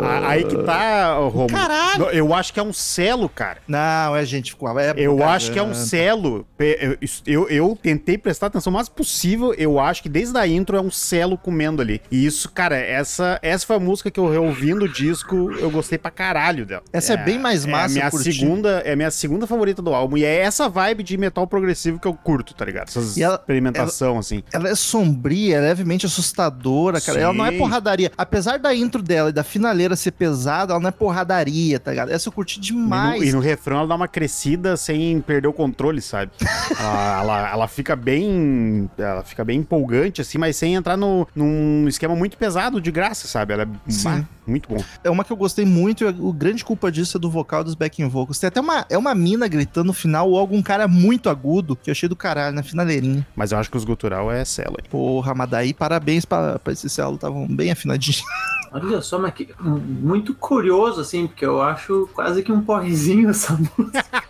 [0.03, 1.47] A- Aí que tá, Romulo.
[1.47, 2.05] Caralho!
[2.11, 3.59] Eu acho que é um selo, cara.
[3.67, 4.67] Não, é gente, ficou.
[4.79, 6.45] É Eu acho que é um selo.
[6.57, 9.53] Pe- eu- Eu, eu tentei prestar atenção o mais possível.
[9.57, 12.01] Eu acho que desde a intro é um selo comendo ali.
[12.11, 15.97] E isso, cara, essa, essa foi a música que eu reouvindo o disco, eu gostei
[15.97, 16.83] pra caralho dela.
[16.91, 19.93] Essa é bem mais É a massa, minha segunda, é a minha segunda favorita do
[19.93, 20.17] álbum.
[20.17, 22.87] E é essa vibe de metal progressivo que eu curto, tá ligado?
[22.89, 24.43] Essas E ela- experimentação, assim.
[24.53, 27.19] Ela é sombria, é levemente assustadora, cara.
[27.19, 27.57] Ela não é Sim.
[27.57, 28.11] porradaria.
[28.17, 32.11] Apesar da intro dela e da finaleira ser pesada, ela não é porradaria, tá ligado?
[32.11, 33.19] Essa eu curti E demais.
[33.21, 36.31] no, e no refrão ela dá uma crescida sem perder o controle, sabe?
[36.79, 38.89] ela, ela, ela fica bem.
[38.97, 43.27] Ela fica bem empolgante, assim, mas sem entrar no, num esquema muito pesado de graça,
[43.27, 43.53] sabe?
[43.53, 44.25] Ela é Sim.
[44.45, 44.83] muito bom.
[45.03, 47.75] É uma que eu gostei muito e o grande culpa disso é do vocal dos
[47.75, 48.39] backing vocals.
[48.39, 51.89] Tem até uma, é uma mina gritando no final ou algum cara muito agudo, que
[51.89, 53.25] eu achei do caralho, na finaleirinha.
[53.35, 54.85] Mas eu acho que os gutural é celo, hein?
[54.89, 58.23] Porra, mas daí parabéns pra, pra esse celo, estavam bem afinadinhos.
[58.71, 63.53] Olha só, mas que, muito curioso, assim, porque eu acho quase que um porrezinho essa
[63.77, 64.23] música.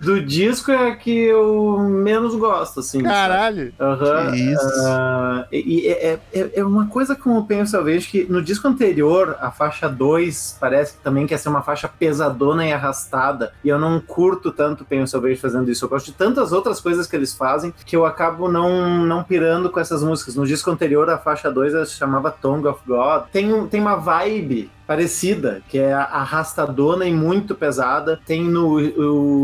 [0.00, 3.02] Do disco é a que eu menos gosto, assim.
[3.02, 3.72] Caralho!
[3.78, 4.30] Aham.
[4.32, 4.70] Que isso.
[4.86, 8.40] Ah, e e é, é, é uma coisa como eu penso, eu vejo que no
[8.42, 13.52] disco anterior, a faixa 2 parece que também quer ser uma faixa pesadona e arrastada.
[13.62, 15.84] E eu não curto tanto penso, eu vejo fazendo isso.
[15.84, 19.68] Eu gosto de tantas outras coisas que eles fazem que eu acabo não, não pirando
[19.68, 20.34] com essas músicas.
[20.34, 23.24] No disco anterior, a faixa 2 ela se chamava Tongue of God.
[23.32, 28.20] Tem, um- tem uma vibe parecida, que é arrastadona e muito pesada.
[28.26, 28.74] Tem no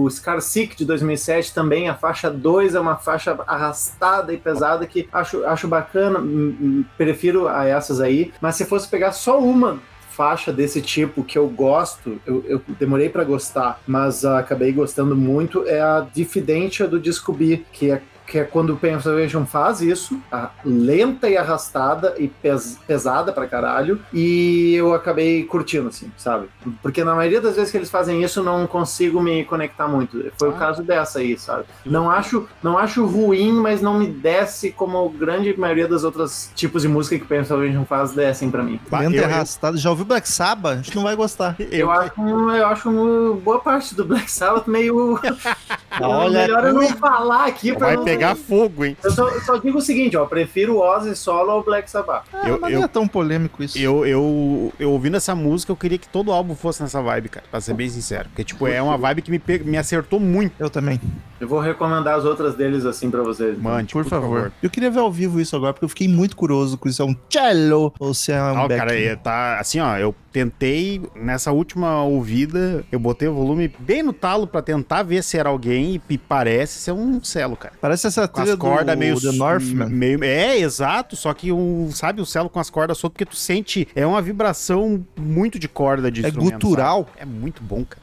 [0.04, 4.84] o Scar Sick de 2007 também, a faixa 2 é uma faixa arrastada e pesada
[4.88, 8.32] que acho, acho bacana, hum, hum, prefiro a essas aí.
[8.40, 9.78] Mas se fosse pegar só uma
[10.10, 15.14] faixa desse tipo que eu gosto, eu, eu demorei pra gostar, mas ah, acabei gostando
[15.14, 19.80] muito, é a Diffidentia do Disco B, que é que é quando o Penetration faz
[19.80, 26.10] isso, a lenta e arrastada e pes- pesada pra caralho, e eu acabei curtindo, assim,
[26.16, 26.48] sabe?
[26.82, 30.24] Porque na maioria das vezes que eles fazem isso, eu não consigo me conectar muito.
[30.38, 30.58] Foi o Ah.
[30.58, 31.64] caso dessa aí, sabe?
[31.84, 36.50] Não acho, não acho ruim, mas não me desce como a grande maioria das outras
[36.54, 38.80] tipos de música que o Penetration faz descem pra mim.
[38.90, 39.76] Bah, Lento e eu- eu- arrastado.
[39.78, 40.72] Já ouviu Black Sabbath?
[40.72, 41.54] A gente não vai gostar.
[41.70, 45.18] Eu, acho, eu acho boa parte do Black Sabbath meio.
[46.00, 48.96] Olha, melhor eu não falar aqui pra não- pegar fogo, hein?
[49.02, 52.24] Eu só, só digo o seguinte, ó, prefiro o Ozzy solo ao Black Sabbath.
[52.32, 53.78] Ah, Eu- mas eu- não é tão polêmico isso.
[53.78, 57.46] Eu, eu, eu ouvindo essa música, eu queria que todo álbum fosse nessa vibe, cara,
[57.50, 58.28] pra ser bem sincero.
[58.28, 60.52] Porque, tipo, é uma vibe que me, pe- me acertou muito.
[60.58, 61.00] Eu também.
[61.40, 63.58] Eu vou recomendar as outras deles assim pra vocês.
[63.58, 64.50] Mande, Por, favor.
[64.62, 67.02] Eu queria ver ao vivo isso agora, porque eu fiquei muito curioso com isso.
[67.02, 68.80] É um cello ou se é um Ó, back.
[68.80, 74.02] cara, é, tá assim, ó, eu tentei, nessa última ouvida, eu botei o volume bem
[74.02, 77.72] no talo pra tentar ver se era alguém e parece ser um celo, cara.
[77.80, 79.18] Parece essa Com as trilha do cordas meio...
[79.18, 79.88] The Northman.
[79.88, 83.34] Meio, é, exato, só que, um, sabe, o celo com as cordas soltas, porque tu
[83.36, 87.06] sente, é uma vibração muito de corda de É gutural.
[87.06, 87.22] sabe?
[87.22, 88.02] É muito bom, cara.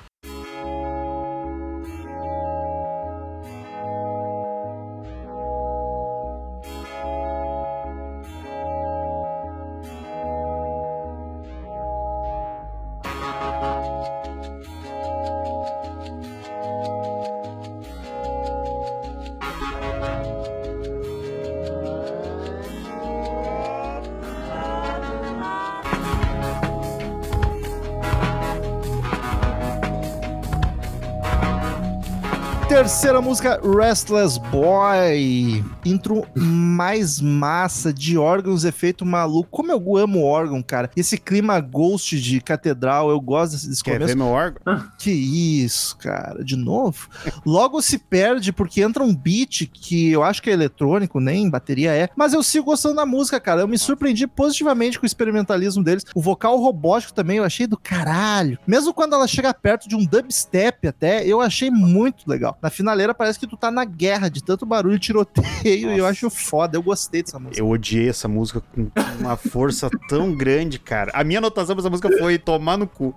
[32.84, 35.64] Terceira música, Restless Boy.
[35.86, 39.48] Intro mais massa de órgãos, efeito maluco.
[39.50, 40.92] Como eu amo órgão, cara.
[40.94, 44.08] Esse clima ghost de catedral, eu gosto desse, Quer começo.
[44.10, 44.84] ver meu órgão?
[45.00, 47.08] Que isso, cara, de novo?
[47.46, 51.94] Logo se perde porque entra um beat que eu acho que é eletrônico, nem bateria
[51.94, 53.62] é, mas eu sigo gostando da música, cara.
[53.62, 56.04] Eu me surpreendi positivamente com o experimentalismo deles.
[56.14, 58.60] O vocal robótico também eu achei do caralho.
[58.68, 62.58] Mesmo quando ela chega perto de um dubstep até, eu achei muito legal.
[62.62, 66.06] Na finaleira parece que tu tá na guerra de tanto barulho e tiroteio e eu
[66.06, 66.78] acho foda.
[66.78, 67.60] Eu gostei dessa música.
[67.60, 71.12] Eu odiei essa música com uma força tão grande, cara.
[71.14, 73.16] A minha anotação pra essa música foi tomar no cu.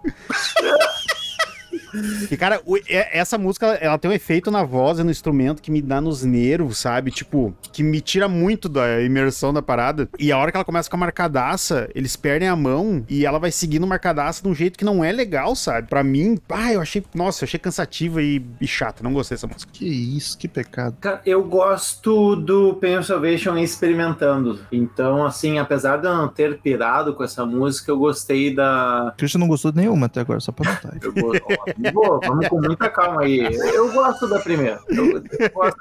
[2.30, 5.80] E, cara, essa música, ela tem um efeito na voz e no instrumento que me
[5.82, 7.11] dá nos nervos, sabe?
[7.11, 10.09] Tipo, que me tira muito da imersão da parada.
[10.18, 13.38] E a hora que ela começa com a marcadaça, eles perdem a mão e ela
[13.38, 15.88] vai seguindo marcadaça de um jeito que não é legal, sabe?
[15.88, 19.03] Pra mim, ah, eu achei, nossa, eu achei cansativa e, e chata.
[19.03, 19.70] Não gostei dessa música.
[19.72, 20.97] Que isso, que pecado.
[21.01, 24.59] Cara, eu gosto do Pain of Salvation experimentando.
[24.70, 29.14] Então, assim, apesar de eu não ter pirado com essa música, eu gostei da.
[29.16, 30.97] Christian não gostou de nenhuma até agora, só pra notar.
[31.03, 33.41] Eu go- ó, Vamos com muita calma aí.
[33.74, 34.80] Eu gosto da primeira.
[34.89, 35.78] Eu, gosto.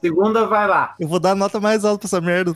[0.00, 0.94] Segunda, vai lá.
[0.98, 2.52] Eu vou dar nota mais alta pra essa merda.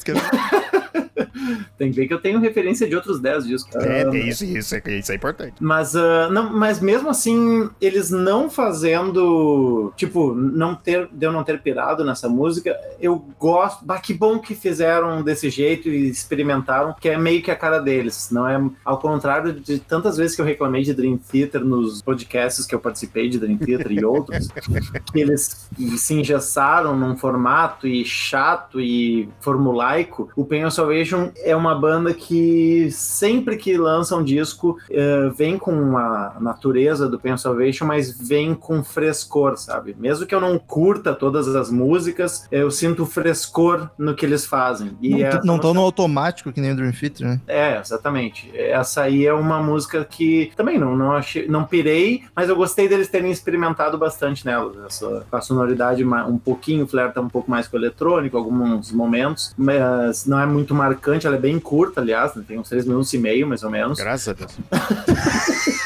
[1.79, 3.75] Tem que ver que eu tenho referência de outros 10 discos.
[3.77, 5.55] É, é isso, isso, é, isso é importante.
[5.61, 9.93] Mas, ah, não, mas mesmo assim, eles não fazendo.
[9.97, 13.85] Tipo, não ter, de eu não ter pirado nessa música, eu gosto.
[13.85, 17.79] Bah, que bom que fizeram desse jeito e experimentaram, que é meio que a cara
[17.79, 18.31] deles.
[18.31, 22.67] Não é ao contrário de tantas vezes que eu reclamei de Dream Theater nos podcasts
[22.67, 24.49] que eu participei de Dream Theater e outros,
[25.13, 30.31] que eles se engessaram num formato e chato e formulaico.
[30.37, 35.59] O Pain of Salvation é uma banda que sempre que lança um disco eh, vem
[35.59, 39.97] com a natureza do Pain Salvation, mas vem com frescor, sabe?
[39.99, 44.97] Mesmo que eu não curta todas as músicas, eu sinto frescor no que eles fazem.
[45.01, 47.41] E não não tão no automático que nem o Dream Theater, né?
[47.47, 48.51] é, exatamente.
[48.55, 52.89] Essa aí é uma música que também não, não achei, não pirei, mas eu gostei
[52.89, 54.73] deles terem experimentado bastante nela.
[54.87, 60.27] Essa, a sonoridade um pouquinho, flerta um pouco mais com o eletrônico, alguns momentos, mas
[60.27, 63.19] não é muito marcante, ela é bem curta, aliás, né, tem uns três minutos e
[63.19, 63.99] meio, mais ou menos.
[63.99, 64.53] Graças a Deus.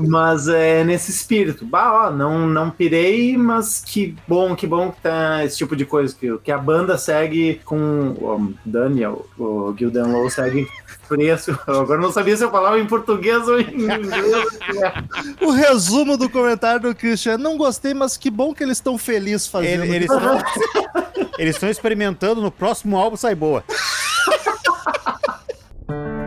[0.00, 1.64] Mas é nesse espírito.
[1.66, 5.84] Bah, ó, não, não pirei, mas que bom, que bom que tá esse tipo de
[5.84, 6.14] coisa.
[6.14, 8.10] Que, que a banda segue com.
[8.20, 10.68] O Daniel, o Gildan Lowe segue
[11.08, 11.58] preço.
[11.66, 14.08] Agora eu não sabia se eu falava em português ou em inglês.
[15.42, 19.48] O resumo do comentário do Christian não gostei, mas que bom que eles estão felizes
[19.48, 19.84] fazendo.
[19.84, 20.06] Ele-
[21.38, 23.64] eles estão experimentando, no próximo álbum sai boa.
[24.28, 25.20] ハハハ
[25.88, 26.17] ハ!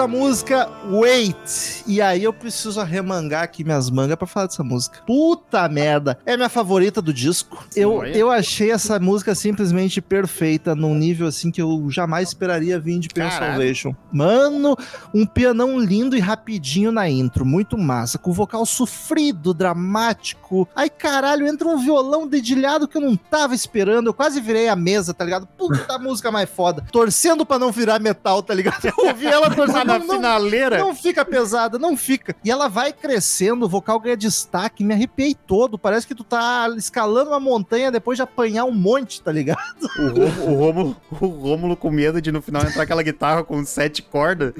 [0.00, 1.84] Quarta música, Wait.
[1.86, 5.02] E aí eu preciso arremangar aqui minhas mangas pra falar dessa música.
[5.06, 6.18] Puta merda.
[6.24, 7.66] É minha favorita do disco.
[7.76, 12.98] Eu, eu achei essa música simplesmente perfeita, num nível assim que eu jamais esperaria vir
[12.98, 13.30] de Pain.
[13.30, 13.94] Salvation.
[14.10, 14.74] Mano,
[15.12, 17.44] um pianão lindo e rapidinho na intro.
[17.44, 18.16] Muito massa.
[18.16, 20.66] Com vocal sofrido, dramático.
[20.74, 24.06] Ai, caralho, entra um violão dedilhado que eu não tava esperando.
[24.06, 25.46] Eu quase virei a mesa, tá ligado?
[25.58, 26.86] Puta música mais foda.
[26.90, 28.80] Torcendo pra não virar metal, tá ligado?
[29.00, 29.89] Eu ouvi ela torcendo.
[29.98, 30.78] Na não, finaleira.
[30.78, 32.34] não fica pesada, não fica.
[32.44, 35.78] E ela vai crescendo, o vocal ganha destaque, me arrepiei todo.
[35.78, 39.60] Parece que tu tá escalando uma montanha depois de apanhar um monte, tá ligado?
[39.98, 43.64] O, Rômulo, o, Rômulo, o Rômulo com medo de no final entrar aquela guitarra com
[43.64, 44.52] sete cordas.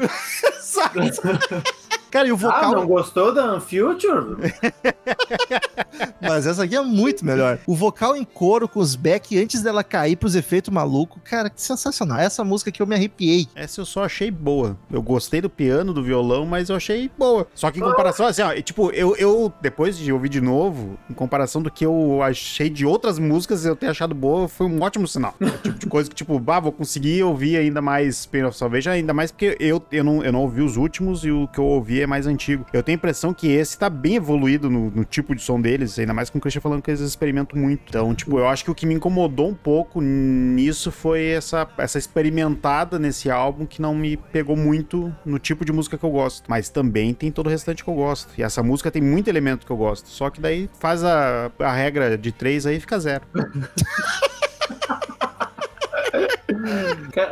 [2.11, 2.73] Cara, e o Ah, vocal.
[2.73, 4.37] não gostou da Unfuture?
[6.21, 7.59] Mas essa aqui é muito melhor.
[7.67, 11.21] O vocal em coro com os back antes dela cair pros efeitos malucos.
[11.25, 12.19] Cara, que sensacional.
[12.19, 13.49] Essa música que eu me arrepiei.
[13.55, 14.77] Essa eu só achei boa.
[14.91, 17.47] Eu gostei do piano, do violão, mas eu achei boa.
[17.55, 21.15] Só que em comparação, assim, ó, tipo, eu, eu, depois de ouvir de novo, em
[21.15, 25.07] comparação do que eu achei de outras músicas, eu ter achado boa, foi um ótimo
[25.07, 25.35] sinal.
[25.41, 28.91] É tipo de coisa que, tipo, bah, vou conseguir ouvir ainda mais Pain of Salvation,
[28.91, 31.65] ainda mais porque eu, eu, não, eu não ouvi os últimos e o que eu
[31.65, 32.65] ouvi é mais antigo.
[32.73, 35.99] Eu tenho a impressão que esse tá bem evoluído no, no tipo de som deles,
[35.99, 37.83] ainda mais com o Christian falando que eles experimentam muito.
[37.89, 41.99] Então, tipo, eu acho que o que me incomodou um pouco nisso foi essa, essa
[41.99, 46.49] experimentada nesse álbum que não me pegou muito no tipo de música que eu gosto.
[46.49, 48.33] Mas também tem todo o restante que eu gosto.
[48.39, 50.09] E essa música tem muito elemento que eu gosto.
[50.09, 53.25] Só que daí faz a, a regra de três aí fica zero.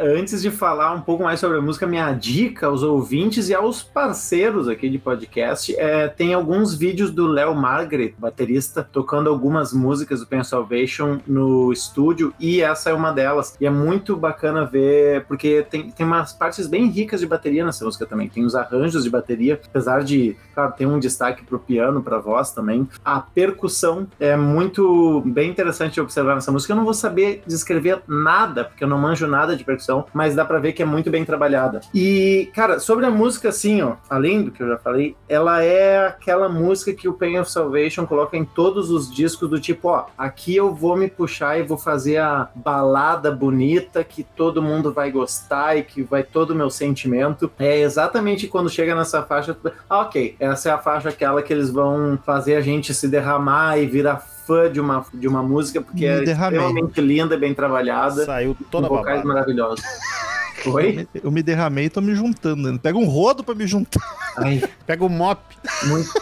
[0.01, 3.83] Antes de falar um pouco mais sobre a música, minha dica aos ouvintes e aos
[3.83, 10.21] parceiros aqui de podcast é tem alguns vídeos do Léo Margaret, baterista, tocando algumas músicas
[10.21, 13.57] do Pen Salvation no estúdio e essa é uma delas.
[13.61, 17.85] E é muito bacana ver, porque tem, tem umas partes bem ricas de bateria nessa
[17.85, 18.29] música também.
[18.29, 22.51] Tem os arranjos de bateria, apesar de, claro, tem um destaque pro piano, pra voz
[22.51, 22.89] também.
[23.05, 26.73] A percussão é muito bem interessante de observar nessa música.
[26.73, 30.45] Eu não vou saber descrever nada, porque eu não manjo nada de percussão, mas dá
[30.45, 31.81] pra ver que é muito bem trabalhada.
[31.95, 36.07] E, cara, sobre a música, assim, ó, além do que eu já falei, ela é
[36.07, 40.07] aquela música que o Pain of Salvation coloca em todos os discos do tipo, ó,
[40.17, 45.11] aqui eu vou me puxar e vou fazer a balada bonita que todo mundo vai
[45.11, 47.51] gostar e que vai todo o meu sentimento.
[47.59, 49.57] É exatamente quando chega nessa faixa,
[49.89, 53.79] ah, ok, essa é a faixa aquela que eles vão fazer a gente se derramar
[53.79, 56.59] e virar fã de uma, de uma música, porque Me é derramei.
[56.59, 59.29] extremamente linda, bem trabalhada, Saiu com toda vocais babada.
[59.29, 59.85] maravilhosos.
[60.67, 61.07] Oi?
[61.23, 62.73] Eu me derramei e tô me juntando.
[62.73, 62.79] né?
[62.83, 64.01] Pega um rodo pra me juntar.
[64.39, 65.39] Ai, Pega o mop.
[65.87, 66.09] muito.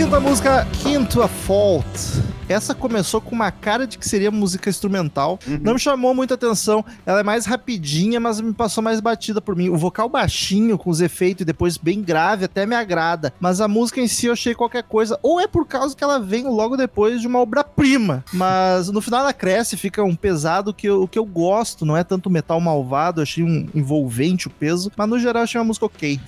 [0.00, 2.39] Quinta música, Quinto a Fault.
[2.50, 5.38] Essa começou com uma cara de que seria música instrumental.
[5.62, 6.84] Não me chamou muita atenção.
[7.06, 9.68] Ela é mais rapidinha, mas me passou mais batida por mim.
[9.68, 13.32] O vocal baixinho, com os efeitos, e depois bem grave, até me agrada.
[13.38, 15.16] Mas a música em si eu achei qualquer coisa.
[15.22, 18.24] Ou é por causa que ela vem logo depois de uma obra-prima.
[18.32, 21.86] Mas no final ela cresce, fica um pesado que eu, que eu gosto.
[21.86, 24.90] Não é tanto metal malvado, achei um envolvente o peso.
[24.96, 26.18] Mas no geral eu achei uma música ok.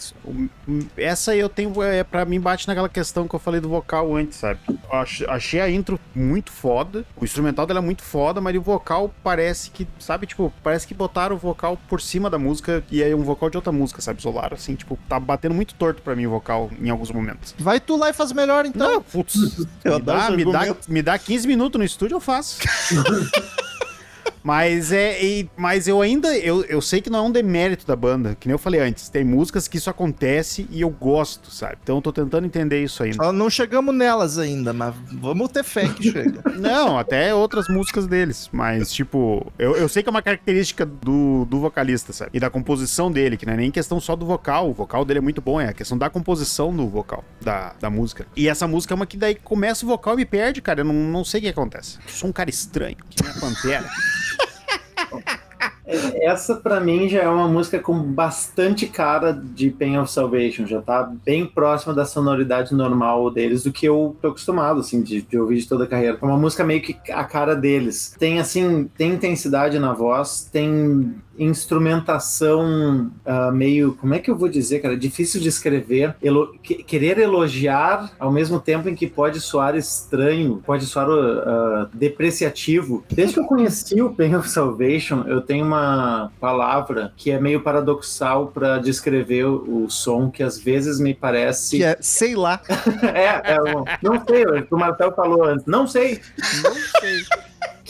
[0.96, 4.38] Essa eu tenho, é, pra mim, bate naquela questão que eu falei do vocal antes,
[4.38, 4.60] sabe?
[5.28, 9.70] Achei a intro muito foda, o instrumental dela é muito foda, mas o vocal parece
[9.70, 13.22] que, sabe, tipo, parece que botaram o vocal por cima da música e é um
[13.22, 14.20] vocal de outra música, sabe?
[14.20, 17.54] Isolaram, assim, tipo, tá batendo muito torto pra mim o vocal em alguns momentos.
[17.58, 18.94] Vai tu lá e faz melhor então.
[18.94, 19.34] Não, putz,
[19.84, 22.58] me dá, me, dá, me dá 15 minutos no estúdio, eu faço.
[24.42, 25.22] Mas é.
[25.22, 26.36] e- mas eu ainda.
[26.36, 28.36] Eu, eu sei que não é um demérito da banda.
[28.38, 29.08] Que nem eu falei antes.
[29.08, 31.76] Tem músicas que isso acontece e eu gosto, sabe?
[31.82, 33.16] Então eu tô tentando entender isso ainda.
[33.16, 36.42] Só não chegamos nelas ainda, mas vamos ter fé que chega.
[36.58, 38.48] Não, até outras músicas deles.
[38.52, 42.30] Mas, tipo, eu, eu sei que é uma característica do, do vocalista, sabe?
[42.34, 44.70] E da composição dele, que não é nem questão só do vocal.
[44.70, 47.90] O vocal dele é muito bom, é a questão da composição do vocal, da, da
[47.90, 48.26] música.
[48.36, 50.80] E essa música é uma que daí começa o vocal e me perde, cara.
[50.80, 51.98] Eu não, não sei o que acontece.
[52.06, 53.90] Eu sou um cara estranho, que nem a Pantera.
[55.84, 60.80] Essa pra mim já é uma música com bastante cara de Pain of Salvation, já
[60.80, 65.38] tá bem próxima da sonoridade normal deles do que eu tô acostumado assim de, de
[65.38, 66.18] ouvir de toda a carreira.
[66.20, 68.14] É uma música meio que a cara deles.
[68.18, 74.48] Tem assim, tem intensidade na voz, tem instrumentação ah, meio, como é que eu vou
[74.48, 79.40] dizer, cara, difícil de escrever, Elo- que- querer elogiar ao mesmo tempo em que pode
[79.40, 83.04] soar estranho, pode soar ah, depreciativo.
[83.10, 87.60] Desde que eu conheci o Pain of Salvation, eu tenho uma palavra que é meio
[87.60, 92.60] paradoxal para descrever o, o som que às vezes me parece Que é, sei lá.
[93.02, 96.20] é, é um- não sei, o que o Marcel falou antes, não sei,
[96.62, 97.22] Não sei.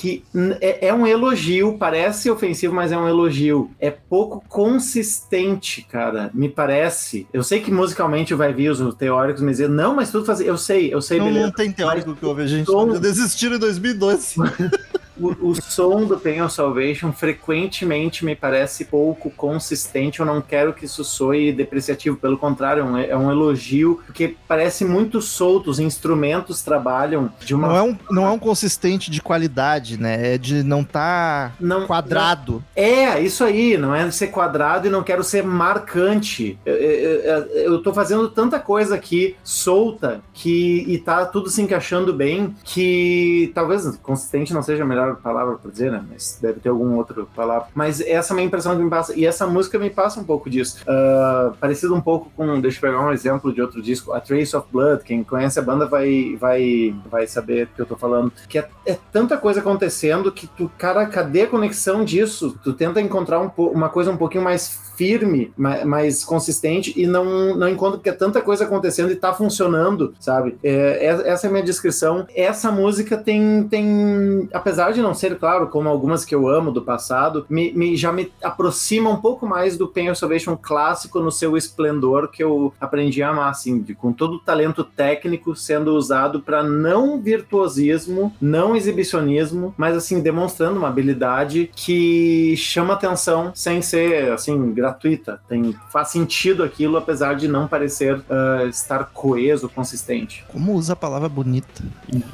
[0.03, 0.24] Que
[0.61, 3.70] é, é um elogio, parece ofensivo, mas é um elogio.
[3.78, 7.24] É pouco consistente, cara, me parece.
[7.32, 10.44] Eu sei que musicalmente vai vir os teóricos me dizer, não, mas tudo fazer.
[10.48, 11.46] Eu sei, eu sei, Não, beleza.
[11.46, 12.66] não tem teórico que ouve a gente.
[12.66, 14.34] Tom- desistiram em 2002.
[15.18, 20.20] O, o som do Pain of Salvation frequentemente me parece pouco consistente.
[20.20, 24.36] Eu não quero que isso soe depreciativo, pelo contrário, é um, é um elogio, porque
[24.48, 25.70] parece muito solto.
[25.70, 30.34] Os instrumentos trabalham de uma Não é, um, não é um consistente de qualidade, né?
[30.34, 32.62] É de não tá não, quadrado.
[32.74, 36.58] É, isso aí, não é ser quadrado e não quero ser marcante.
[36.64, 37.42] Eu, eu, eu-
[37.72, 43.50] eu tô fazendo tanta coisa aqui solta que e tá tudo se encaixando bem que
[43.54, 46.05] talvez consistente não seja a melhor melhor palavra pra dizer, né?
[46.11, 47.68] Mas deve ter algum outro palavra.
[47.74, 49.14] Mas essa é a impressão que me passa.
[49.18, 50.78] E essa música me passa um pouco disso.
[50.86, 54.57] Ah, parecido um pouco com, deixa eu pegar um exemplo de outro disco, A Trace
[54.57, 55.03] of Blood.
[55.05, 58.32] Quem conhece a banda vai, vai, vai saber do que eu tô falando.
[58.48, 62.59] Que é, é tanta coisa acontecendo que tu, cara, cadê a conexão disso?
[62.62, 67.57] Tu tenta encontrar um uma coisa um pouquinho mais firme, ma- mais consistente e não,
[67.57, 70.57] não encontro porque é tanta coisa acontecendo e tá funcionando, sabe?
[70.62, 72.26] É, é- essa é a minha descrição.
[72.34, 76.82] Essa música tem, tem, apesar de não ser, claro, como algumas que eu amo do
[76.82, 81.32] passado, me, me- já me aproxima um pouco mais do Pain of Salvation clássico no
[81.32, 85.95] seu esplendor que eu aprendi a amar, assim, de- com todo o talento técnico sendo
[85.95, 93.80] usado para não virtuosismo, não exibicionismo, mas assim, demonstrando uma habilidade que chama atenção sem
[93.82, 95.40] ser, assim, gratuita.
[95.49, 100.45] Tem, faz sentido aquilo, apesar de não parecer ah, estar coeso, consistente.
[100.49, 101.82] Como usa a palavra bonita?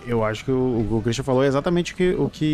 [0.07, 2.48] Eu acho que o, o Christian falou exatamente o que, o, que,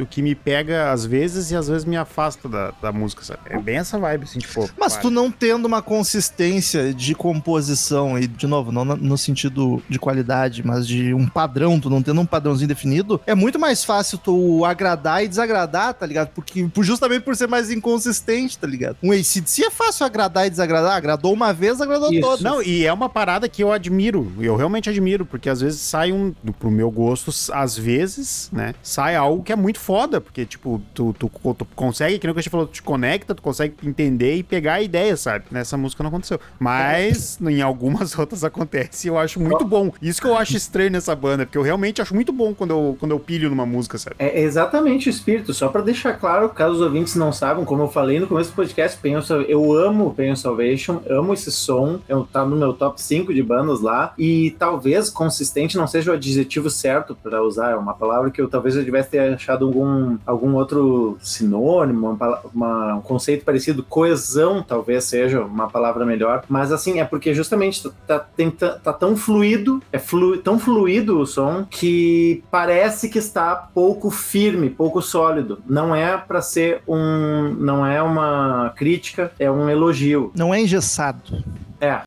[0.00, 3.40] o que me pega às vezes e às vezes me afasta da, da música, sabe?
[3.46, 4.68] É bem essa vibe, assim, tipo.
[4.78, 9.98] Mas tu não tendo uma consistência de composição, e de novo, não no sentido de
[9.98, 14.18] qualidade, mas de um padrão, tu não tendo um padrãozinho definido, é muito mais fácil
[14.18, 16.28] tu agradar e desagradar, tá ligado?
[16.30, 18.96] Porque por- justamente por ser mais inconsistente, tá ligado?
[19.02, 20.96] Um ACDC é fácil agradar e desagradar.
[20.96, 22.20] Agradou uma vez, agradou Isso.
[22.20, 22.40] todas.
[22.40, 26.12] Não, e é uma parada que eu admiro, eu realmente admiro, porque às vezes sai
[26.12, 30.80] um, pro meu gosto, às vezes, né, sai algo que é muito foda, porque, tipo,
[30.94, 33.42] tu, tu, tu consegue, que nem o que a gente falou, tu te conecta, tu
[33.42, 35.44] consegue entender e pegar a ideia, sabe?
[35.50, 36.40] Nessa música não aconteceu.
[36.58, 39.90] Mas em algumas outras acontece e eu acho muito bom.
[40.00, 42.96] Isso que eu acho estranho nessa banda, porque eu realmente acho muito bom quando eu,
[42.98, 44.16] quando eu pilho numa música, sabe?
[44.18, 47.88] É exatamente o espírito, só pra deixar claro, caso os ouvintes não saibam, como eu
[47.88, 52.24] falei no começo do podcast, Sal- eu amo Pain of Salvation, amo esse som, eu,
[52.24, 56.70] tá no meu top 5 de bandas lá, e talvez consistente não seja o adjetivo
[56.70, 61.16] certo pra usar, é uma palavra que eu talvez eu tivesse achado algum, algum outro
[61.20, 67.04] sinônimo, uma uma- um conceito parecido, coesão talvez seja uma palavra melhor, mas assim, é
[67.04, 71.64] porque justamente tá, tá, tem ta- tá tão fluido, é flu, tão fluido o som
[71.68, 75.58] que parece que está pouco firme, pouco sólido.
[75.66, 80.32] Não é pra ser um, não é uma crítica, é um elogio.
[80.34, 81.42] Não é engessado.
[81.80, 82.00] É.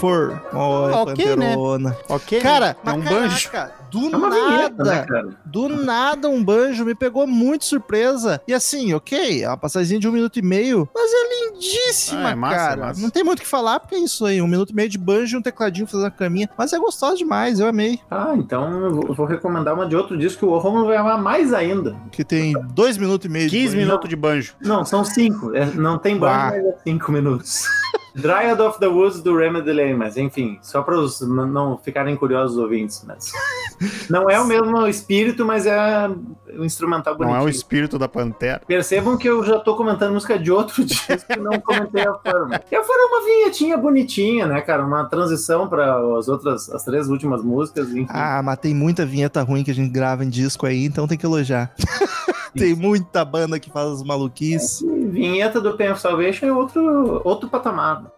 [0.00, 0.40] For.
[0.52, 1.48] Olha, Ok, né?
[1.50, 1.96] Panterona.
[2.08, 2.40] Ok?
[2.40, 3.50] Cara, é um banjo.
[3.90, 5.06] do É uma vinheta, né, nada.
[5.06, 5.28] cara?
[5.44, 8.40] Do nada um banjo me pegou muito surpresa.
[8.46, 12.30] E assim, ok, é uma passagemzinha de um minuto e meio, mas é lindíssima, Ah,
[12.32, 12.72] é massa, cara.
[12.72, 13.00] é massa.
[13.00, 14.98] Não tem muito o que falar, porque é isso aí, um minuto e meio de
[14.98, 16.48] banjo e um tecladinho fazendo a caminha.
[16.58, 17.98] Mas é gostosa demais, eu amei.
[18.10, 21.54] Ah, então eu vou- recomendar uma de outro disco que o Romulo vai amar mais
[21.54, 21.96] ainda.
[22.12, 23.86] Que tem dois minutos e meio de 15 banjo.
[23.86, 24.54] minutos de banjo.
[24.60, 25.54] Não, são cinco.
[25.54, 26.50] É, não tem banjo, Ah.
[26.50, 27.64] mas é cinco minutos.
[28.16, 32.62] Dryad of the Woods do Remedy mas enfim, só para os não ficarem curiosos os
[32.62, 33.30] ouvintes, mas
[34.08, 36.08] não é o mesmo espírito, mas é
[36.54, 37.42] um instrumental Não bonitinho.
[37.42, 38.62] é o espírito da Pantera.
[38.66, 42.60] Percebam que eu já tô comentando música de outro disco e não comentei a forma.
[42.70, 44.84] E a forma é uma vinhetinha bonitinha, né, cara?
[44.84, 48.06] Uma transição para as outras, as três últimas músicas, enfim.
[48.08, 51.18] Ah, mas tem muita vinheta ruim que a gente grava em disco aí, então tem
[51.18, 51.72] que elogiar.
[52.56, 54.82] tem muita banda que faz as maluquices.
[54.82, 58.15] Vinheta do Pain of Salvation é outro, outro patamar.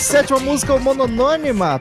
[0.00, 1.80] Sétima música, o mononônima,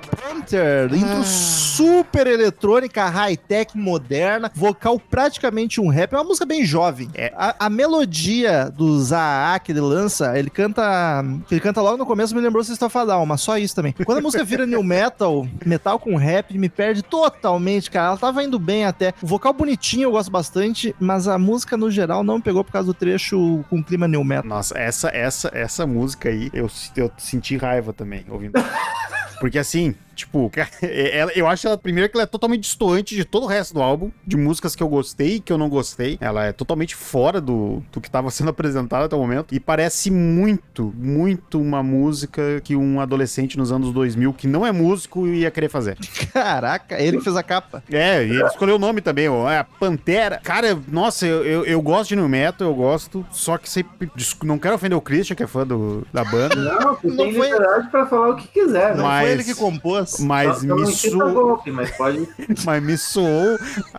[0.49, 7.07] Panther, intro super eletrônica, high-tech, moderna, vocal praticamente um rap, é uma música bem jovem.
[7.13, 7.31] É.
[7.35, 12.35] A, a melodia do Zaha que ele lança, ele canta ele canta logo no começo,
[12.35, 13.93] me lembrou a Down, mas só isso também.
[14.03, 18.07] Quando a música vira new metal, metal com rap, me perde totalmente, cara.
[18.07, 19.13] Ela tava indo bem até.
[19.21, 22.71] O vocal bonitinho, eu gosto bastante, mas a música no geral não me pegou por
[22.71, 24.49] causa do trecho com clima new metal.
[24.49, 28.53] Nossa, essa, essa, essa música aí, eu, eu senti raiva também ouvindo.
[29.39, 33.43] Porque assim, Tipo, ela, eu acho ela, primeiro, que ela é totalmente distoante de todo
[33.43, 36.17] o resto do álbum, de músicas que eu gostei e que eu não gostei.
[36.19, 39.55] Ela é totalmente fora do, do que tava sendo apresentado até o momento.
[39.55, 44.73] E parece muito, muito uma música que um adolescente nos anos 2000, que não é
[44.73, 45.97] músico, ia querer fazer.
[46.33, 47.81] Caraca, ele que fez a capa.
[47.89, 49.49] É, e ele escolheu o nome também, ó.
[49.49, 50.41] É Pantera.
[50.43, 53.25] Cara, nossa, eu, eu, eu gosto de New Metal, eu gosto.
[53.31, 54.11] Só que sempre.
[54.43, 56.55] Não quero ofender o Christian, que é fã do, da banda.
[56.57, 59.01] Não, você Não tem foi- liberdade pra falar o que quiser, né?
[59.01, 60.19] Mas- foi ele que compôs.
[60.19, 61.33] Mas me soou.
[61.33, 62.27] golpe, mas pode.
[62.65, 63.57] Mas me soou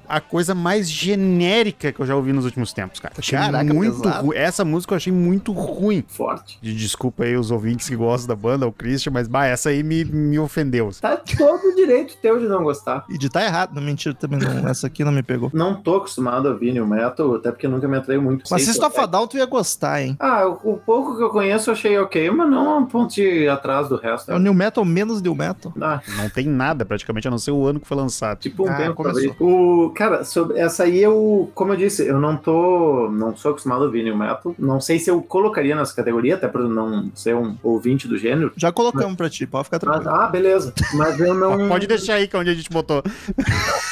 [0.09, 3.15] a coisa mais genérica que eu já ouvi nos últimos tempos, cara.
[3.17, 4.37] Achei Caraca, muito ruim.
[4.37, 6.05] Essa música eu achei muito ruim.
[6.07, 6.59] Forte.
[6.61, 9.83] De- Desculpa aí os ouvintes que gostam da banda, o Christian, mas bah, essa aí
[9.83, 10.91] me, me ofendeu.
[11.01, 13.05] Tá todo o direito teu de não gostar.
[13.09, 13.75] E de tá errado.
[13.75, 14.69] Não, mentira, também não.
[14.69, 15.51] Essa aqui não me pegou.
[15.53, 18.45] Não tô acostumado a ouvir New Metal, até porque nunca me atraiu muito.
[18.51, 20.17] Mas se a Down, tu ia gostar, hein?
[20.19, 23.15] Ah, o, o pouco que eu conheço eu achei ok, mas não a um ponto
[23.15, 24.31] de atrás do resto.
[24.31, 25.73] É o New Metal menos New Metal.
[25.81, 28.39] Ah, Não tem nada praticamente, a não ser o ano que foi lançado.
[28.39, 29.35] tipo um Ah, tempo, começou.
[29.41, 33.83] O, cara, sobre essa aí eu, como eu disse, eu não tô, não sou acostumado
[33.83, 34.55] a ouvir New Metal.
[34.59, 38.53] Não sei se eu colocaria nessa categoria, até por não ser um ouvinte do gênero.
[38.57, 40.15] Já colocamos pra ti, pode ficar Mas, tranquilo.
[40.23, 40.73] ah, beleza.
[40.95, 41.69] Mas eu não.
[41.71, 43.03] Pode deixar aí que é onde a gente botou.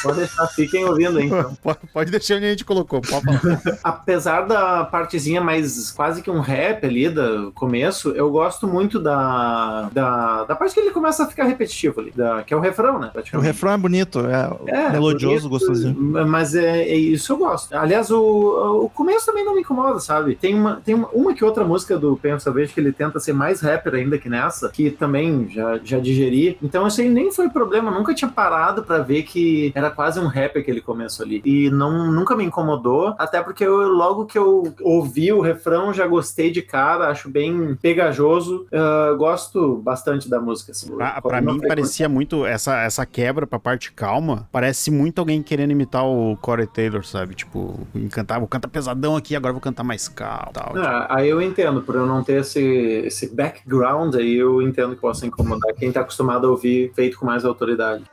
[0.02, 1.56] Pode deixar, fiquem ouvindo aí, então.
[1.62, 3.00] Pode, pode deixar onde a gente colocou.
[3.00, 3.60] Pode falar.
[3.82, 9.88] Apesar da partezinha mais quase que um rap ali do começo, eu gosto muito da,
[9.92, 12.98] da, da parte que ele começa a ficar repetitivo ali, da, que é o refrão,
[12.98, 13.10] né?
[13.34, 15.96] O refrão é bonito, é, É, melodioso, bonito, gostosinho.
[16.26, 17.74] Mas é, é isso eu gosto.
[17.74, 20.34] Aliás, o, o começo também não me incomoda, sabe?
[20.34, 23.32] Tem uma, tem uma, uma que outra música do Pensa Vejo que ele tenta ser
[23.32, 26.58] mais rapper ainda que nessa, que também já, já digeri.
[26.62, 27.90] Então isso aí nem foi problema.
[27.90, 31.42] Nunca tinha parado pra ver que era quase um rapper aquele começo ali.
[31.44, 36.06] E não, nunca me incomodou, até porque eu, logo que eu ouvi o refrão, já
[36.06, 38.66] gostei de cara, acho bem pegajoso.
[38.72, 40.72] Ah, gosto bastante da música.
[40.72, 44.48] Assim, Pra, pra mim parecia muito essa, essa quebra pra parte calma.
[44.52, 47.34] Parece muito alguém querendo imitar o Corey Taylor, sabe?
[47.34, 50.52] Tipo, cantar, vou cantar pesadão aqui, agora vou cantar mais calmo.
[50.52, 50.76] Tal.
[50.76, 55.00] Ah, aí eu entendo, por eu não ter esse, esse background aí, eu entendo que
[55.00, 58.04] possa incomodar quem tá acostumado a ouvir feito com mais autoridade.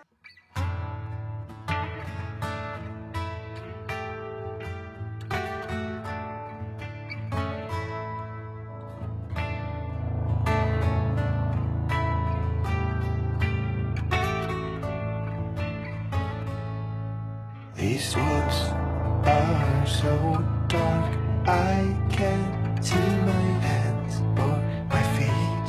[21.56, 24.56] I can't see my hands or
[24.94, 25.68] my feet.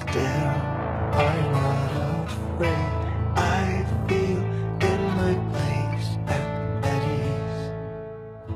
[0.00, 0.50] Still,
[1.24, 1.90] I'm not
[2.26, 2.90] afraid.
[3.34, 4.42] I feel
[4.90, 7.64] in my place and at ease.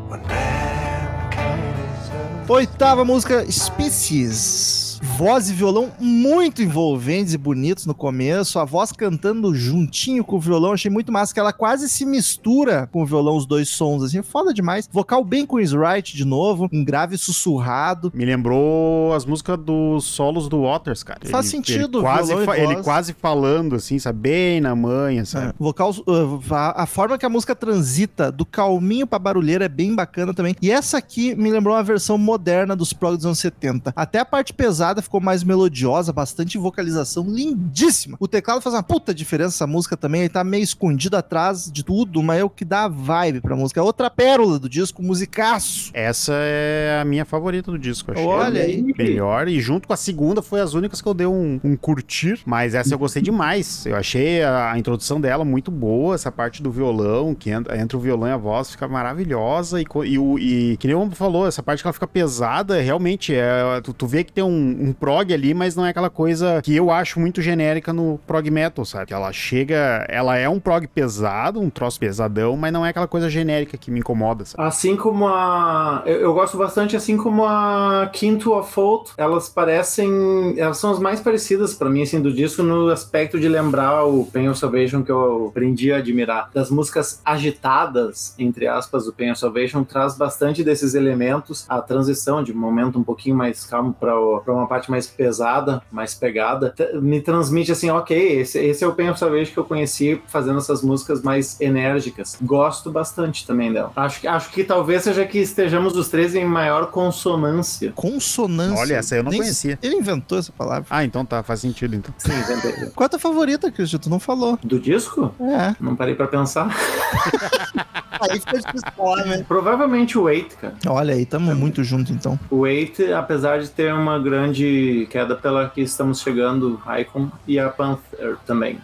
[0.09, 5.01] When mankind is Oitava música, Species.
[5.23, 8.59] Voz e violão muito envolventes e bonitos no começo.
[8.59, 10.73] A voz cantando juntinho com o violão.
[10.73, 14.21] Achei muito massa que ela quase se mistura com o violão, os dois sons, assim.
[14.21, 14.89] Foda demais.
[14.91, 16.69] Vocal bem com Chris Wright de novo.
[16.73, 18.11] Um grave sussurrado.
[18.13, 21.21] Me lembrou as músicas dos solos do Waters, cara.
[21.27, 24.19] Faz sentido, Ele quase, ele quase falando, assim, sabe?
[24.19, 25.55] Bem na manha, É, sabe?
[25.57, 29.95] vocal, uh, a, a forma que a música transita do calminho pra barulheira é bem
[29.95, 30.57] bacana também.
[30.61, 33.93] E essa aqui me lembrou uma versão moderna dos prog dos anos 70.
[33.95, 38.17] Até a parte pesada ficou mais melodiosa, bastante vocalização, lindíssima.
[38.21, 41.85] O teclado faz uma puta diferença essa música também, ele tá meio escondido atrás de
[41.85, 43.81] tudo, mas é o que dá a vibe pra música.
[43.81, 45.91] É outra pérola do disco, musicaço.
[45.95, 48.27] Essa é a minha favorita do disco, eu achei.
[48.27, 48.95] Olha aí.
[48.97, 52.41] Melhor, e junto com a segunda foi as únicas que eu dei um, um curtir,
[52.45, 53.87] mas essa eu gostei demais.
[53.87, 57.97] Eu achei a, a introdução dela muito boa, essa parte do violão, que entra, entre
[57.97, 61.47] o violão e a voz fica maravilhosa, e, e, e que nem o Ombo falou,
[61.47, 64.92] essa parte que ela fica pesada, realmente, é, tu, tu vê que tem um, um
[64.93, 68.85] prog ali, mas não é aquela coisa que eu acho muito genérica no prog metal,
[68.85, 69.07] sabe?
[69.07, 73.09] Que ela chega, ela é um prog pesado, um troço pesadão, mas não é aquela
[73.09, 74.67] coisa genérica que me incomoda, sabe?
[74.67, 76.03] Assim como a.
[76.07, 80.55] Eu, eu gosto bastante, assim como a Quinto of Fault, elas parecem.
[80.57, 84.27] Elas são as mais parecidas pra mim, assim, do disco, no aspecto de lembrar o
[84.27, 86.51] Pain of Salvation que eu aprendi a admirar.
[86.55, 91.65] Das músicas agitadas, entre aspas, do Pain of Salvation, traz bastante desses elementos.
[91.69, 96.15] A transição de um momento um pouquinho mais calmo pra uma parte mais pesada, mais
[96.15, 100.21] pegada, me transmite assim, ok, esse, esse é o Pain of Salvation que eu conheci
[100.27, 102.37] fazendo essas músicas mais enérgicas.
[102.43, 103.93] Gosto bastante também dela.
[103.97, 107.93] Acho, que- acho que talvez seja que estejamos os três em maior consonância.
[107.93, 108.79] Consonância.
[108.81, 109.79] Olha, essa eu não Nem- conhecia.
[109.83, 110.87] Ele inventou essa palavra.
[110.91, 112.15] Ah, então tá, faz sentido então.
[112.19, 112.73] Sim, inventei.
[112.91, 113.99] Qual é a tua favorita, Cristian?
[113.99, 114.59] Tu não falou.
[114.63, 115.35] Do disco?
[115.41, 115.75] É.
[115.81, 116.75] Não parei pra pensar.
[118.31, 119.45] Aí fica difícil falar, né?
[119.47, 120.75] Provavelmente o Wait, cara.
[120.87, 122.39] Olha aí, tamo muito junto então.
[122.51, 127.69] O Wait, apesar de ter uma grande queda pela que estamos chegando, Icon e a
[127.69, 128.79] Panther também.